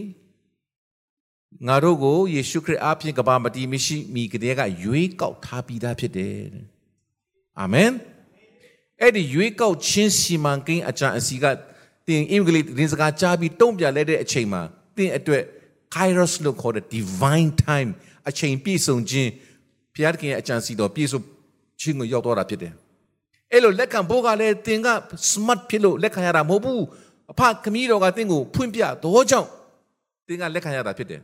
[1.67, 6.37] ငါတို့ကိုယေရှုခရစ်အားဖြင့်ကဘာမတီမရှိမိကတဲ့ကရွေးကောက်ထားပြီးသားဖြစ်တယ်
[7.59, 7.91] အာမင်
[9.01, 11.45] အဲ့ဒီရွေးကောက်ခြင်းစီမံကိန်းအကြံအစီက
[12.07, 14.61] တင်အင်္ဂလိပ်ရင်စကားကြားပြီးတုံ့ပြန်လဲတဲ့အချိန်မှာ
[14.97, 15.43] တင်အတွက်
[15.95, 17.89] kairos လို့ခေါ်တဲ့ divine time
[18.29, 19.29] အချိန်ပြည့်စုံခြင်း
[19.93, 21.21] ဘုရားသခင်ရဲ့အကြံစီတော်ပြည့်စုံ
[21.81, 22.73] ခြင်းကိုရောက်တော့တာဖြစ်တယ်။
[23.51, 24.87] အဲ့လိုလက်ခံဖို့ကလည်းတင်က
[25.31, 26.81] smart ဖြစ်လို့လက်ခံရတာမဟုတ်ဘူး။
[27.31, 29.49] အဖခမည်းတော်ကတင်ကိုဖွင့်ပြတော့ကြောင့်
[30.27, 31.21] တင်ကလက်ခံရတာဖြစ်တယ်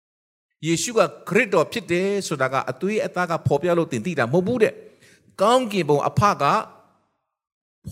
[0.66, 4.72] ။ယေရှုကခရစ်တော်ဖြစ်တယ်ဆိုတာကအသွေးအသားကပေါ်ပြလို့တင်သိတာမဟုတ်ဘူးတဲ့။
[5.40, 6.44] ကောင်းကင်ဘုံအဖက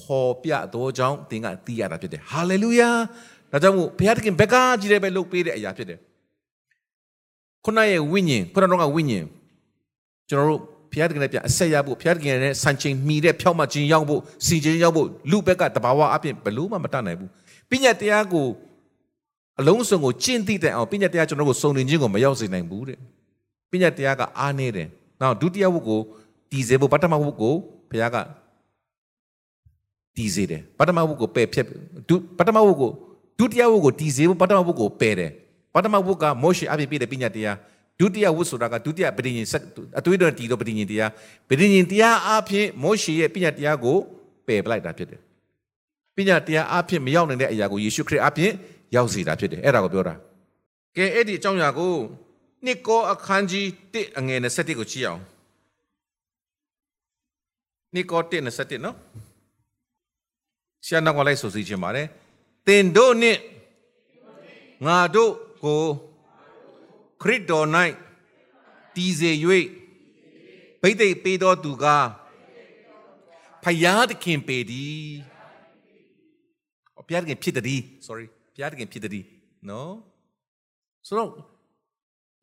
[0.00, 2.90] ပေါ်ပြတော့ကြောင့်သင်ကသိရတာဖြစ်တယ်ဟာလေလုယာ
[3.52, 5.98] ဒါကြောင့်မို့ဘုရားသခင်ဘက်ကကြီးတယ်ပဲလုပ်ပေးတဲ့အရာဖြစ်တယ်
[7.64, 9.26] ခုနရဲ့ဝိညာဉ်ခုနတော့ကဝိညာဉ်
[10.28, 17.30] ကျွန်တော်တို့ ဘုရားသခင်နဲ့ပြန်အဆက်ရဖို့ဘုရားသခင်နဲ့ဆန်ချိန်မီတဲ့ဖြောက်မှခြင်းရောက်ဖို့စီခြင်းရောက်ဖို့လူဘက်ကတဘာဝအပြင်ဘလို့မှမတတ်နိုင်ဘူး
[17.70, 18.46] ပညာတရားကို
[19.60, 22.98] အလုံးစုံကိုကျင့်သိတဲ့အောင်ပညာတရားကျွန်တော်တို့ကိုစုံလင်ခြင်းကိုမရောက်စေနိုင်ဘူးတဲ့
[23.70, 24.88] ပညာတရားကအားနေတယ်
[25.20, 26.00] နောက်ဒုတိယဝုတ်ကို
[26.50, 27.54] တည်စေဖို့ပထမဝုတ်ကို
[27.90, 28.16] ဘုရားက
[30.16, 31.66] တည်စေတယ်ပထမဝုတ်ကိုပယ်ဖြတ်
[32.08, 32.90] ဒုပထမဝုတ်ကို
[33.38, 35.30] ဒုတိယဝုတ်ကိုတည်စေဖို့ပထမဝုတ်ကိုပယ်တယ်
[35.74, 37.56] ပထမဝုတ်ကမောရှေအပြည့်ပြည့်တဲ့ပညာတရား
[38.00, 39.48] ဒုတိယဝုတ်ဆိုတာကဒုတိယပဋိညာဉ်
[39.98, 41.10] အသွေးတော်တည်တော်ပဋိညာဉ်တရား
[41.48, 43.96] ပဋိညာဉ်တရားအဖြစ်မောရှေရဲ့ပညာတရားကို
[44.46, 45.20] ပယ်ပလိုက်တာဖြစ်တယ်
[46.16, 48.52] ပညာတရားအဖြစ်မရောက်နိုင်တဲ့အရာကိုယေရှုခရစ်အဖြစ်
[48.94, 50.14] ရောက်စေတာဖြစ်တယ်အဲ့ဒါကိုပြောတာ
[50.96, 51.92] ကဲအဲ့ဒီအကြောင်းအရာကို
[52.64, 55.22] နှစ်ကောအခန်းကြီး1အငယ်27ကိုကြည့်အောင်
[57.94, 58.96] နှစ်ကော1 27နော်
[60.86, 62.06] ဆရာနောက်ကလိုက်ဆိုစီခြင်းပါတယ်
[62.66, 63.40] တင်တို့နှင့်
[64.86, 65.32] ငါတို့
[65.64, 65.82] ကို
[67.22, 67.66] ခရစ်တော်၌
[68.96, 69.30] တည်စေ၍
[70.82, 71.84] ဗိသိက်ပေးတော်သူက
[73.62, 75.06] ဖယားသခင်ပေသည်
[77.06, 79.24] ဘုရားသခင်ဖြစ်သည် sorry ဘုရားသခင်ဖြစ်သည်
[79.68, 79.92] နော်
[81.06, 81.30] ဆိုတော့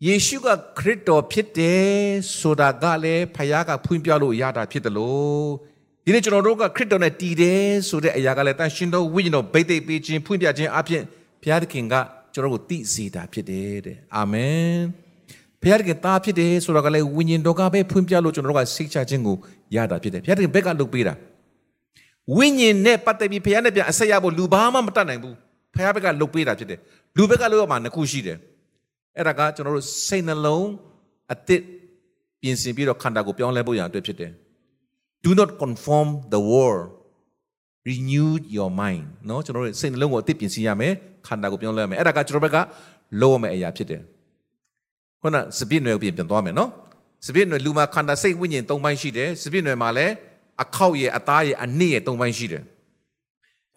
[0.05, 0.47] ယေရှုက
[0.79, 1.89] ခရစ်တော်ဖြစ်တယ်
[2.39, 5.49] ဆိုတာကလည်းဖယားကဖွင့်ပြလို့ရတာဖြစ်တယ်လို့
[6.05, 11.03] ဒီနေ့ကျွန်တော်တို့ကခရစ်တော်နဲ့တည်တယ်ဆိုတဲ့အရာကလည်းတန်ရှင်တော်ဝိညာဉ်တော်ဗိသိက်ပေးခြင်းဖွင့်ပြခြင်းအပြင်
[11.41, 11.95] ဘုရားသခင်က
[12.34, 14.78] ကျွန်တော်ကိုသိစေတာဖြစ်တယ်တဲ့အာမင်
[15.60, 19.36] ဘုရားသခင်သားဖြစ်တယ်ဆိုတော့ကလည်းဝိညာဉ်တော်ကပဲဖွင့်ပြလို့ကျွန်တော်တို့ကစိတ်ချခြင်းကို
[19.74, 21.14] ရတာဖြစ်တယ်ဘုရားသခင်ဘက်ကလုပ်ပေးတာ
[22.36, 25.36] ဝိညာဉ်နဲ့ပတ်သက်ပြီးဘုရားနဲ့ပြန်အဆက်ရဖို့လူဘာမှမတတ်နိုင်ဘူး
[25.74, 26.78] ဘုရားဘက်ကလုပ်ပေးတာဖြစ်တယ်
[27.16, 28.38] လူဘက်ကလုပ်ရမှာနှစ်ခုရှိတယ်
[29.16, 30.68] အဲ့ဒါကကျွန်တော်တို့စိတ်နှလုံး
[31.32, 31.62] အသစ်
[32.42, 34.32] ပြင်ဆင်ပြီးတော့ခန္ဓာကိုပြောင်းလဲဖို့ရအတွက်ဖြစ်တယ်
[35.24, 36.84] do not conform the world
[37.88, 40.94] renew your mind เนาะကျွန်တော်တို့စိတ်နှလုံးကိုအသစ်ပြင်ဆင်ရမယ်
[41.27, 42.57] ခန္ဓာကိုပြောင်းလဲရမယ်အဲ့ဒါကကျွန်တော်ဘက်က
[43.21, 44.01] လုံးဝမယ့်အရာဖြစ်တယ်
[45.21, 46.69] ခုနစပြည့်နွယ်ပြင်ပြန်သွားမယ်နော်
[47.25, 50.13] စပြည့်နွယ်လူမှာခန္ဓာစိတ်ဝိညာဉ်၃ပိုင်းရှိတယ်စပြည့်နွယ်မှာလည်း
[50.63, 52.63] အခောက်ရဲ့အသားရဲ့အနစ်ရဲ့၃ပိုင်းရှိတယ်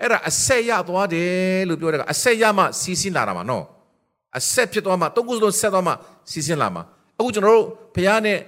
[0.00, 3.64] အဲ့ဒါအဆက်ရသွားတယ်လို့ပြောတဲ့ကအဆက်ရမှစီးဆင်းလာတာမှာနော်
[4.38, 5.92] အဆက်ဖြစ်သွားမှသုံးခုစလုံးဆက်သွားမှ
[6.30, 6.82] စီးဆင်းလာမှာ
[7.18, 8.38] အခုကျွန်တော်တို့ဘုရားနဲ့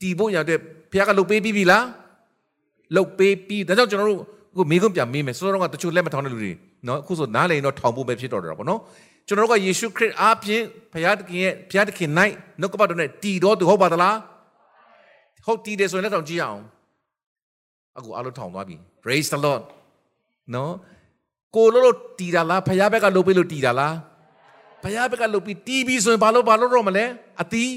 [0.00, 0.58] တည်ဖို့ရတဲ့
[0.92, 1.84] ဘုရားကလုတ်ပေးပြီးပြီလား
[2.96, 4.20] လုတ်ပေးပြီးဒါကြောင့်ကျွန်တော်တို့
[4.52, 6.52] အခုမိကုံပြန်မေးမယ်စောစောကတချို့လက်မထောင်တဲ့လူတွေ
[6.86, 8.80] နော်အခုဆိုနားလည်ရင်တော့ထောင်ဖို့ပဲဖြစ်တော့တယ်ပေါ့နော်
[9.26, 10.62] ကျွန်တော်တို့ကယေရှုခရစ်အားဖြင့်
[10.92, 12.10] ဘုရားသခင်ရဲ့ဘုရားသခင်၌
[12.60, 14.16] နှုတ်ကပတ်တော်နဲ့တည်တော်သူဟုတ်ပါသလား
[15.46, 16.60] ဟုတ်တည်တယ်ဆိုရင်လည်းထောင်ကြည့်အောင်
[17.98, 19.62] အခုအားလုံးထောင်သွားပြီ praise the lord
[20.54, 20.72] နော်
[21.56, 23.94] ကိုလို့လို့တီတာလားဖယားဘက်ကလှုပ်ပေးလို့တီတာလား
[24.82, 27.04] ဖယားဘက်ကလှုပ်ပြီးတီးပြီးဆိုရင်ဘာလို့ဘာလို့တော့မလဲ
[27.42, 27.72] အတီး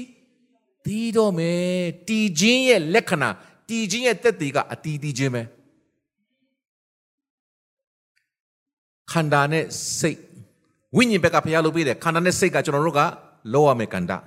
[0.86, 3.30] တီးတော့မယ်တီချင်းရဲ့လက္ခဏာ
[3.68, 5.42] တီချင်းရဲ့တက်တီကအတီးတီးချင်းပဲ
[9.12, 9.64] ခန္ဓာနဲ့
[10.00, 10.20] စိတ်
[10.96, 13.00] ဝိညာဉ်ဘက်ကဖျားလို့ပေးတယ်ခန္ဓာနဲ့စိတ်ကကျွန်တော်တို့က
[13.52, 14.18] လောရမယ်ကန္တာ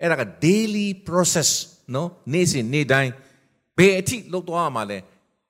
[0.00, 1.50] အဲ့ဒါက daily process
[1.94, 3.12] နော်နေ့စဉ်နေ့တိုင်း
[3.78, 4.98] ဘယ်အထိလုပ်သွားရမှာလဲ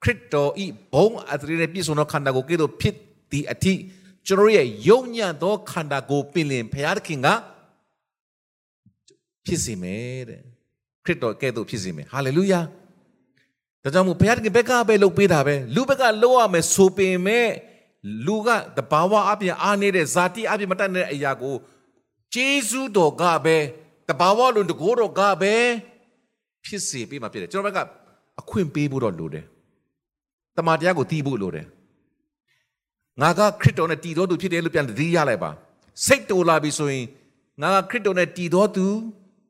[0.03, 2.97] ခရစ်တော်ဤဘုံအသရေနဲ့ပြည့်စုံသောခန္ဓာကိုကဲ့သို့ဖြစ်
[3.31, 3.75] သည့်အထိ
[4.27, 7.29] ကျွန်တော်ရဲ့ယုံညံ့သောခန္ဓာကိုပင်လင်ဘုရားသခင်က
[9.47, 10.41] ဖြစ်စေမယ်တဲ့
[11.05, 12.61] ခရစ်တော်ကဲ့သို့ဖြစ်စေမယ်ဟာလေလုယာ
[13.83, 17.49] ဒါကြောင့်မို့ဘုရားသခင်ဘက်ကပဲလုပ်ပေးတာပဲလူဘက်ကလုပ်ရမယ်ဆိုပင်မဲ့
[18.26, 21.57] လူကတဘာဝအပြင်အားနေတဲ့ဇာတိအပြင်မတတ်တဲ့အရာကို
[22.34, 23.57] ဂျေဇုတော်ကပဲ
[24.09, 25.55] တဘာဝလုံးတကိုးတော်ကပဲ
[26.64, 27.88] ဖြစ်စေပေးမှာဖြစ်တယ်ကျွန်တော်ဘက်က
[28.40, 29.44] အခွင့်ပေးဖို့တော့လိုတယ်
[30.57, 31.66] တမန်တရားကိုတီးဖို့လိုတယ်
[33.20, 35.50] ငါကခရစ်တော်နဲ့တည်တော်သူဖြစ်တယ်လို့ပြန်သတိရလိုက်ပါ
[36.07, 37.05] စိတ်တူလာပြီဆိုရင်
[37.62, 38.86] ငါကခရစ်တော်နဲ့တည်တော်သူ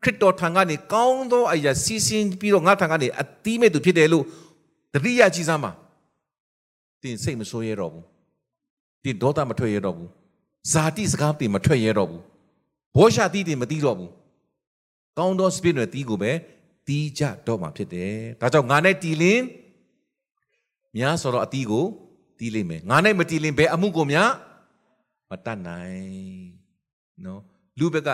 [0.03, 4.25] ခရစ်တော်ထံကနေကောင်းသောအရာစီးဆင်းပြီးတော့ငါထံကနေအသီးမဲ့သူဖြစ်တယ်လို့
[4.95, 5.71] သတိရကြည့်စမ်းပါ
[7.03, 8.14] တင်စိတ်မဆိုးရတော့ဘူး
[9.05, 10.11] တင်ဒေါသမထွက်ရတော့ဘူး
[10.73, 12.23] ဇာတိစကားတင်မထွက်ရတော့ဘူး
[12.97, 14.13] ဘောရှာတီးတင်မတီးတော့ဘူး
[15.19, 16.33] ကောင်းသောစပစ်နဲ့တီးကိုပဲ
[16.87, 19.45] တီးကြတော့မှာဖြစ်တယ်ဒါကြောင့်ငါနဲ့တီးလင်း
[20.97, 21.85] များဆိုတော့အတီးကို
[22.39, 24.31] တီးလိမ့်မယ်ငါနဲ့မတီးလင်းဘယ်အမှုကိုများ
[25.31, 26.05] မတတ်နိုင်
[27.25, 27.41] နော်
[27.79, 28.11] လူဘက်က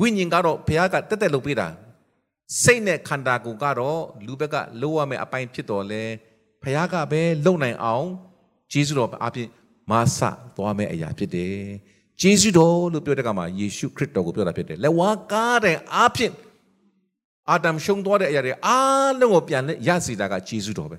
[0.00, 1.68] ဝိညာဉ်ကတော့ဘုရားကတက်တက်လုပ်ပေးတာ
[2.62, 6.02] စိတ်နဲ့ခန္ဓာကိုယ်ကတော့လူဘက်ကလိုရမယ့်အပိုင်းဖြစ်တော်လဲ
[6.62, 8.06] ဘုရားကပဲလုံနိုင်အောင်
[8.72, 9.48] ဂျေဇုတော်အပြင်
[9.90, 10.18] မဆ
[10.56, 11.56] သွားမယ့်အရာဖြစ်တယ်
[12.20, 16.32] ဂျေဇုတော်လို့ပြောတဲ့ကမှာယေရှုခရစ်တော်ကိုပြောတာဖြစ်တယ်လက်ဝါးကားတဲ့အဖြစ်
[17.50, 20.96] အာဒမ်ရှုံသွားတဲ့အရာတွေအားလုံးကိုပြန်ရစေတာကဂျေဇုတော်ပဲ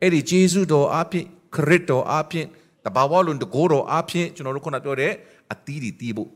[0.00, 1.24] အဲ့ဒီဂျေဇုတော်အဖြစ်
[1.54, 2.46] ခရစ်တော်အဖြစ်
[2.84, 5.12] တဘာဝလုံးတကိုးတော်အဖြစ်ကျွန်တော်တို့ခုနပြောတဲ့
[5.52, 6.30] အသီးတွေတီးဖို့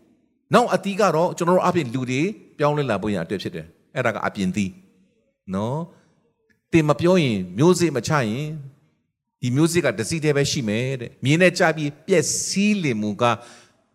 [0.55, 2.21] နောက်အတီးကတော့ကျွန်တော်တို့အပြင်လူတွေ
[2.59, 4.71] ပြောင်းလဲလာဖို့ရအတွက်ဖြစ်တယ်အဲ့ဒါကအပြင်သီး
[5.55, 5.79] နော်
[6.73, 8.47] တင်မပြောရင်မျိုးစေ့မချရင်
[9.43, 13.25] ဒီမျိုးစေ့ကတစီတည်းပဲရှိမယ်တဲ့မြင်းနဲ့ကြပြီးပြက်စီးလင်မူက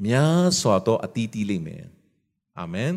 [0.06, 1.84] များစွာသောအတီးတီးလိမ့်မယ်
[2.60, 2.94] အာမင်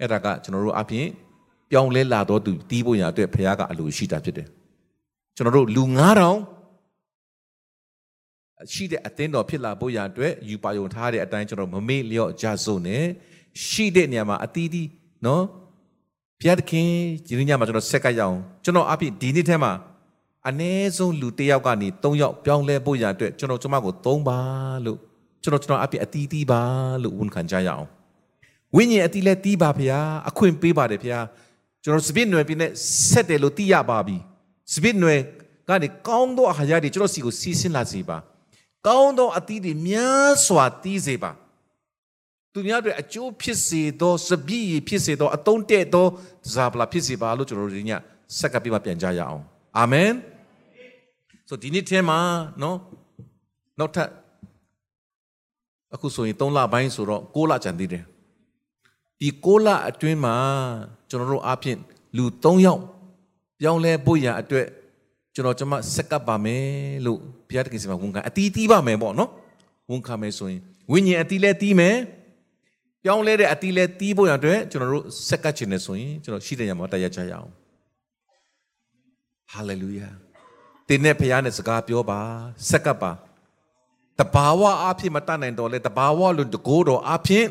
[0.00, 1.06] အဲ့ဒါကကျွန်တော်တို့အပြင်
[1.70, 4.48] ပြောင်းလဲလာတော့သူတီးဖို့ရအတွက်ဘုရားကအလိုရှိတာဖြစ်တယ်
[5.36, 5.92] ကျွန်တော်တို့လူ9000
[8.72, 13.04] ရှိတဲ့အသင်းတော်ဖြစ်လာဖို့ရအတွက်ယူပါယုံထားတဲ့အတိုင်းကျွန်တော်မမေ့လျော့ကြစို့နဲ့
[13.66, 14.88] ရှိတဲ့နေရာမှာအတီးတီး
[15.26, 15.44] နော်
[16.40, 16.88] ဘုရားသခင်
[17.26, 19.72] ဒီနေ့ညမှာကျွန်တော်ဆက်ကရအောင်ကျွန်တော်အပြည့်ဒီနေ့ထဲမှာ
[20.50, 24.38] အ ਨੇ ဆုံးလူတစ်ယောက်ကနေ၃ယောက်ပြောင်းလဲဖို့ရအတွက်ကျွန်တော်ကျမကို၃ပါ
[24.84, 24.98] လို့
[25.42, 26.62] ကျွန်တော်ကျွန်တော်အပြည့်အတီးတီးပါ
[27.02, 27.86] လို့ဝန်ခံကြရအောင်
[28.76, 31.18] ဝိညာဉ်အတီးလဲတီးပါဗျာအခွင့်ပေးပါတယ်ဗျာ
[31.84, 32.70] ကျွန်တော်စပစ်နွယ်ပြင်းနဲ့
[33.10, 34.16] ဆက်တယ်လို့သိရပါပြီ
[34.72, 35.20] စပစ်နွယ်
[35.68, 38.18] ကနေကောင်းသောအဟာရတွေကျွန်တော်စီကိုစီးဆင်းလာစေပါ
[38.86, 41.30] ကောင်းသောအသီးတွေများစွာတီးစေပါ
[42.52, 46.06] သူများတွေအကျိုးဖြစ်စေသောစပြည့်ရဖြစ်စေသောအတုံးတဲ့သော
[46.54, 47.92] ဇာပလာဖြစ်စေပါလို့ကျွန်တော်တို့ဒီည
[48.38, 49.44] ဆက်ကပြမပြန်ကြရအောင်
[49.78, 50.10] အာမင်
[51.48, 52.18] ဆိုဒီနေ့ထဲမှာ
[52.62, 52.78] နော်
[53.78, 54.10] နောက်ထပ်
[55.94, 58.04] အခုဆိုရင်3လပိုင်းဆိုတော့6လကျန်သေးတယ်
[59.20, 60.36] ဒီ6လအတွင်းမှာ
[61.08, 61.78] ကျွန်တော်တို့အပြင်
[62.16, 62.82] လူ3ယောက်
[63.60, 64.66] ပြောင်းလဲဖို့ရန်အတွက်
[65.34, 66.66] ကျွန်တော်ကျမဆက်ကပ်ပါမယ်
[67.06, 67.18] လို့
[67.48, 69.30] ဘုရားတခင်စီမှာဝန်ခံအတီးတီးပါမယ်ပေါ့နော်
[69.90, 70.60] ဝန်ခံမယ်ဆိုရင်
[70.92, 71.96] ဝိညာဉ်အတီးလဲတီးမယ်
[73.04, 77.50] ပြောင်းလဲတဲ့အတီးလဲတီးဖို့ရအတွက်ကျွန်တော်တို့ဆက်ကပ်ခြင်းနဲ့ဆိုရင်ကျွန်တော်ရှိတဲ့ညမှာတရားကြရအောင်
[79.52, 80.23] ဟာလေလုယာ
[80.88, 82.20] တင်းနဲ့ဘုရားနဲ့စကားပြောပါ
[82.70, 83.12] ဆက်ကပ်ပါ
[84.18, 87.46] တဘာဝအဖြစ်မတတ်နိုင်တော့လေတဘာဝလို့တကိုးတော်အဖြစ်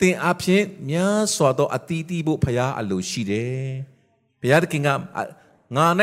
[0.00, 3.68] တင်အဖြစ်များစွာသောအတီးတီးဖို့ဘုရားအလိုရှိတယ်
[4.40, 4.94] ဘုရားသခင်ကငါ၌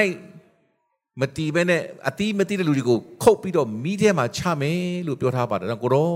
[1.19, 6.11] မတီးပဲနဲ့အတီးမတီးတဲ့လူတွေကိုခုတ်ပြီးတော့မိထဲမှာချမယ်လို့ပြောထားပါတယ်။ကိုရော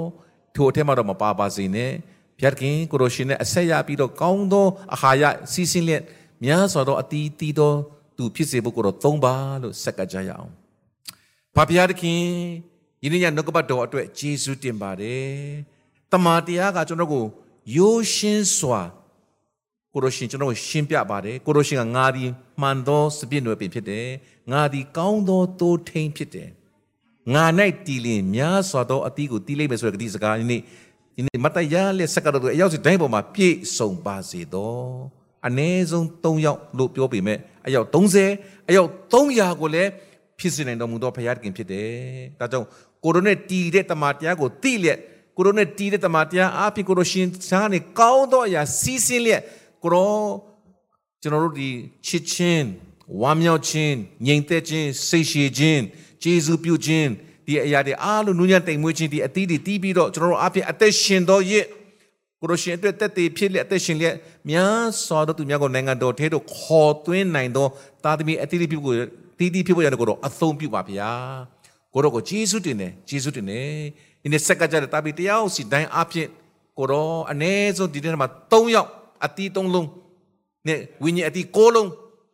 [0.55, 1.91] ထိုအထက်မှာတော့မပါပါစေနဲ့။
[2.37, 6.03] ဘုရားခင်ကိုရောရှင်နဲ့အဆက်ရပြီးတော့ကောင်းသောအာဟာရစီးစင်းလျက်
[6.45, 7.73] များစွာသောအတီးတီးသော
[8.17, 10.51] သူဖြစ်စေဖို့ကိုတော့သုံးပါလို့ဆက်ကကြရအောင်။
[11.55, 12.21] ဘာဘုရားခင်
[13.03, 15.29] ယနေ့ညနှုတ်ကပတ်တော်အတွက်ယေရှုတင်ပါတယ်။
[16.11, 17.25] တမန်တရားကကျွန်တော်ကို
[17.75, 18.81] ရိုးရှင်းစွာ
[19.93, 22.23] ကိုရရှင်ကျွန်တော်ရှင်းပြပါတယ်ကိုရရှင်ကငါဒီ
[22.61, 24.07] မှန်သောစပြည့်နွယ်ပင်ဖြစ်တယ်
[24.51, 26.49] ငါဒီကောင်းသောတိုးထိန်ဖြစ်တယ်
[27.33, 27.45] ငါ၌
[27.85, 30.61] တည်လင်များစွာသောအသီးကိုတီးလိုက်မယ်ဆိုတဲ့ဒီစကားဒီနေ့
[31.15, 34.93] ဒီနေ့မတရလက်ဆက်ကတော့အရောက်စီတိုင်းပေါ်မှာပြည့်စုံပါစေတော့
[35.47, 39.89] အ ਨੇ ဆုံး3ယောက်လို့ပြောပေမဲ့အယောက်30အယောက်300ကိုလည်း
[40.39, 41.89] ဖြစ်စေနိုင်တော်မူသောဘုရားသခင်ဖြစ်တယ်
[42.39, 42.67] ဒါကြောင့်
[43.03, 44.99] ကိုရိုနဲ့တီးတဲ့တမန်တရားကိုတိလျက်
[45.37, 49.41] ကိုရိုနဲ့တီးတဲ့တမန်တရားအားဖြင့်ကိုရိုရှင်စားနေကောင်းသောအရာစီးစင်းလျက်
[49.83, 50.17] ကိုရော
[51.21, 51.69] ကျွန်တော်တို့ဒီ
[52.07, 52.65] ချစ်ချင်း
[53.21, 55.81] ဝမ်းမြောက်ခြင်းငြိမ်သက်ခြင်းစိတ်ရှည်ခြင်း
[56.23, 57.07] ကျေးဇူးပြုခြင်း
[57.45, 61.65] ဒီအရာတွေအားလုံးနူးညံ့တိမ်မွေးခြင်းဒီအသီးတွေတီးပြီးတော့ကျွန်တော်တို့အပြင်အသက်ရှင်သောရစ်
[62.45, 64.15] ကိုရရှင်အတွက်တက်တည်ဖြစ်လက်အသက်ရှင်လက်
[64.49, 67.67] များစွာသောသူများကိုနိုင်ငံတော်ထဲသို့ခေါ်သွင်းနိုင်သော
[68.03, 68.93] တာသမီအသီးတွေဖြစ်ကို
[69.37, 71.11] တီးတီးဖြစ်ဖို့ရတဲ့ကိုတော့အသုံးပြုပါဗျာ
[71.93, 73.69] ကိုတော့ကိုဂျေစုတင်တယ်ဂျေစုတင်တယ်
[74.21, 76.27] ဒီနေ့ဆက်ကကြတဲ့တာပီတယောက်စီတိုင်းအပြင်
[76.77, 78.89] ကိုတော့အ ਨੇ ဆုံးဒီနေ့မှာ3ယောက်
[79.25, 79.87] အတီး3လုံး
[80.67, 81.89] နဲ့ဝိညာဉ်အတီး6လုံး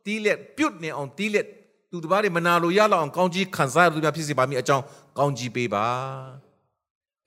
[0.05, 1.45] တီးလက်ပြုတ်နေအောင်တီးလက်
[1.91, 4.83] သူတစ်ပါးတွေမနာလို့ရလောက်အောင်ကောင်းကြီးခံစားရသူများဖြစ်စေပါမည်အကြောင်း
[5.17, 5.85] ကောင်းကြီးပေးပါ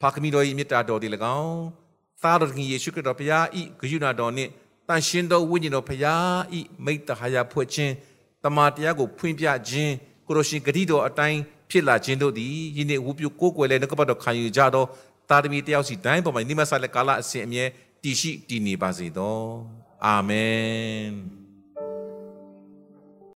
[0.01, 1.09] ဖာခမီတော်၏မေတ္တာတော်ဒီ၎
[1.41, 1.84] င်း
[2.25, 4.51] သားတော်ခင်ယေရှုခရစ်တော်ဘုရားဤဂရုဏာတော်နှင့်
[4.89, 7.93] တန်ရှင်သောဝိညာဉ်တော်ဘုရားဤမိတ္တဟာယဖွဲ့ခြင်း
[8.45, 9.93] တမန်တရားကိုဖွင့်ပြခြင်း
[10.27, 14.85] ကိုရရှင်ဂတိတော်အတိုင်းဖြစ်လာခြင်းတို့သည်ယနေ့ဝုပြုကိုးကွယ်လဲနှုတ်ကပတ်တော်ခံယူကြသော
[15.31, 17.65] တာသမီတယောက်စီတိုင်းပေါ်မှာနိမဆာလက်ကာလအစဉ်အမြဲ
[18.03, 19.39] တည်ရှိတည်နေပါစေသော
[20.05, 21.44] အာမင်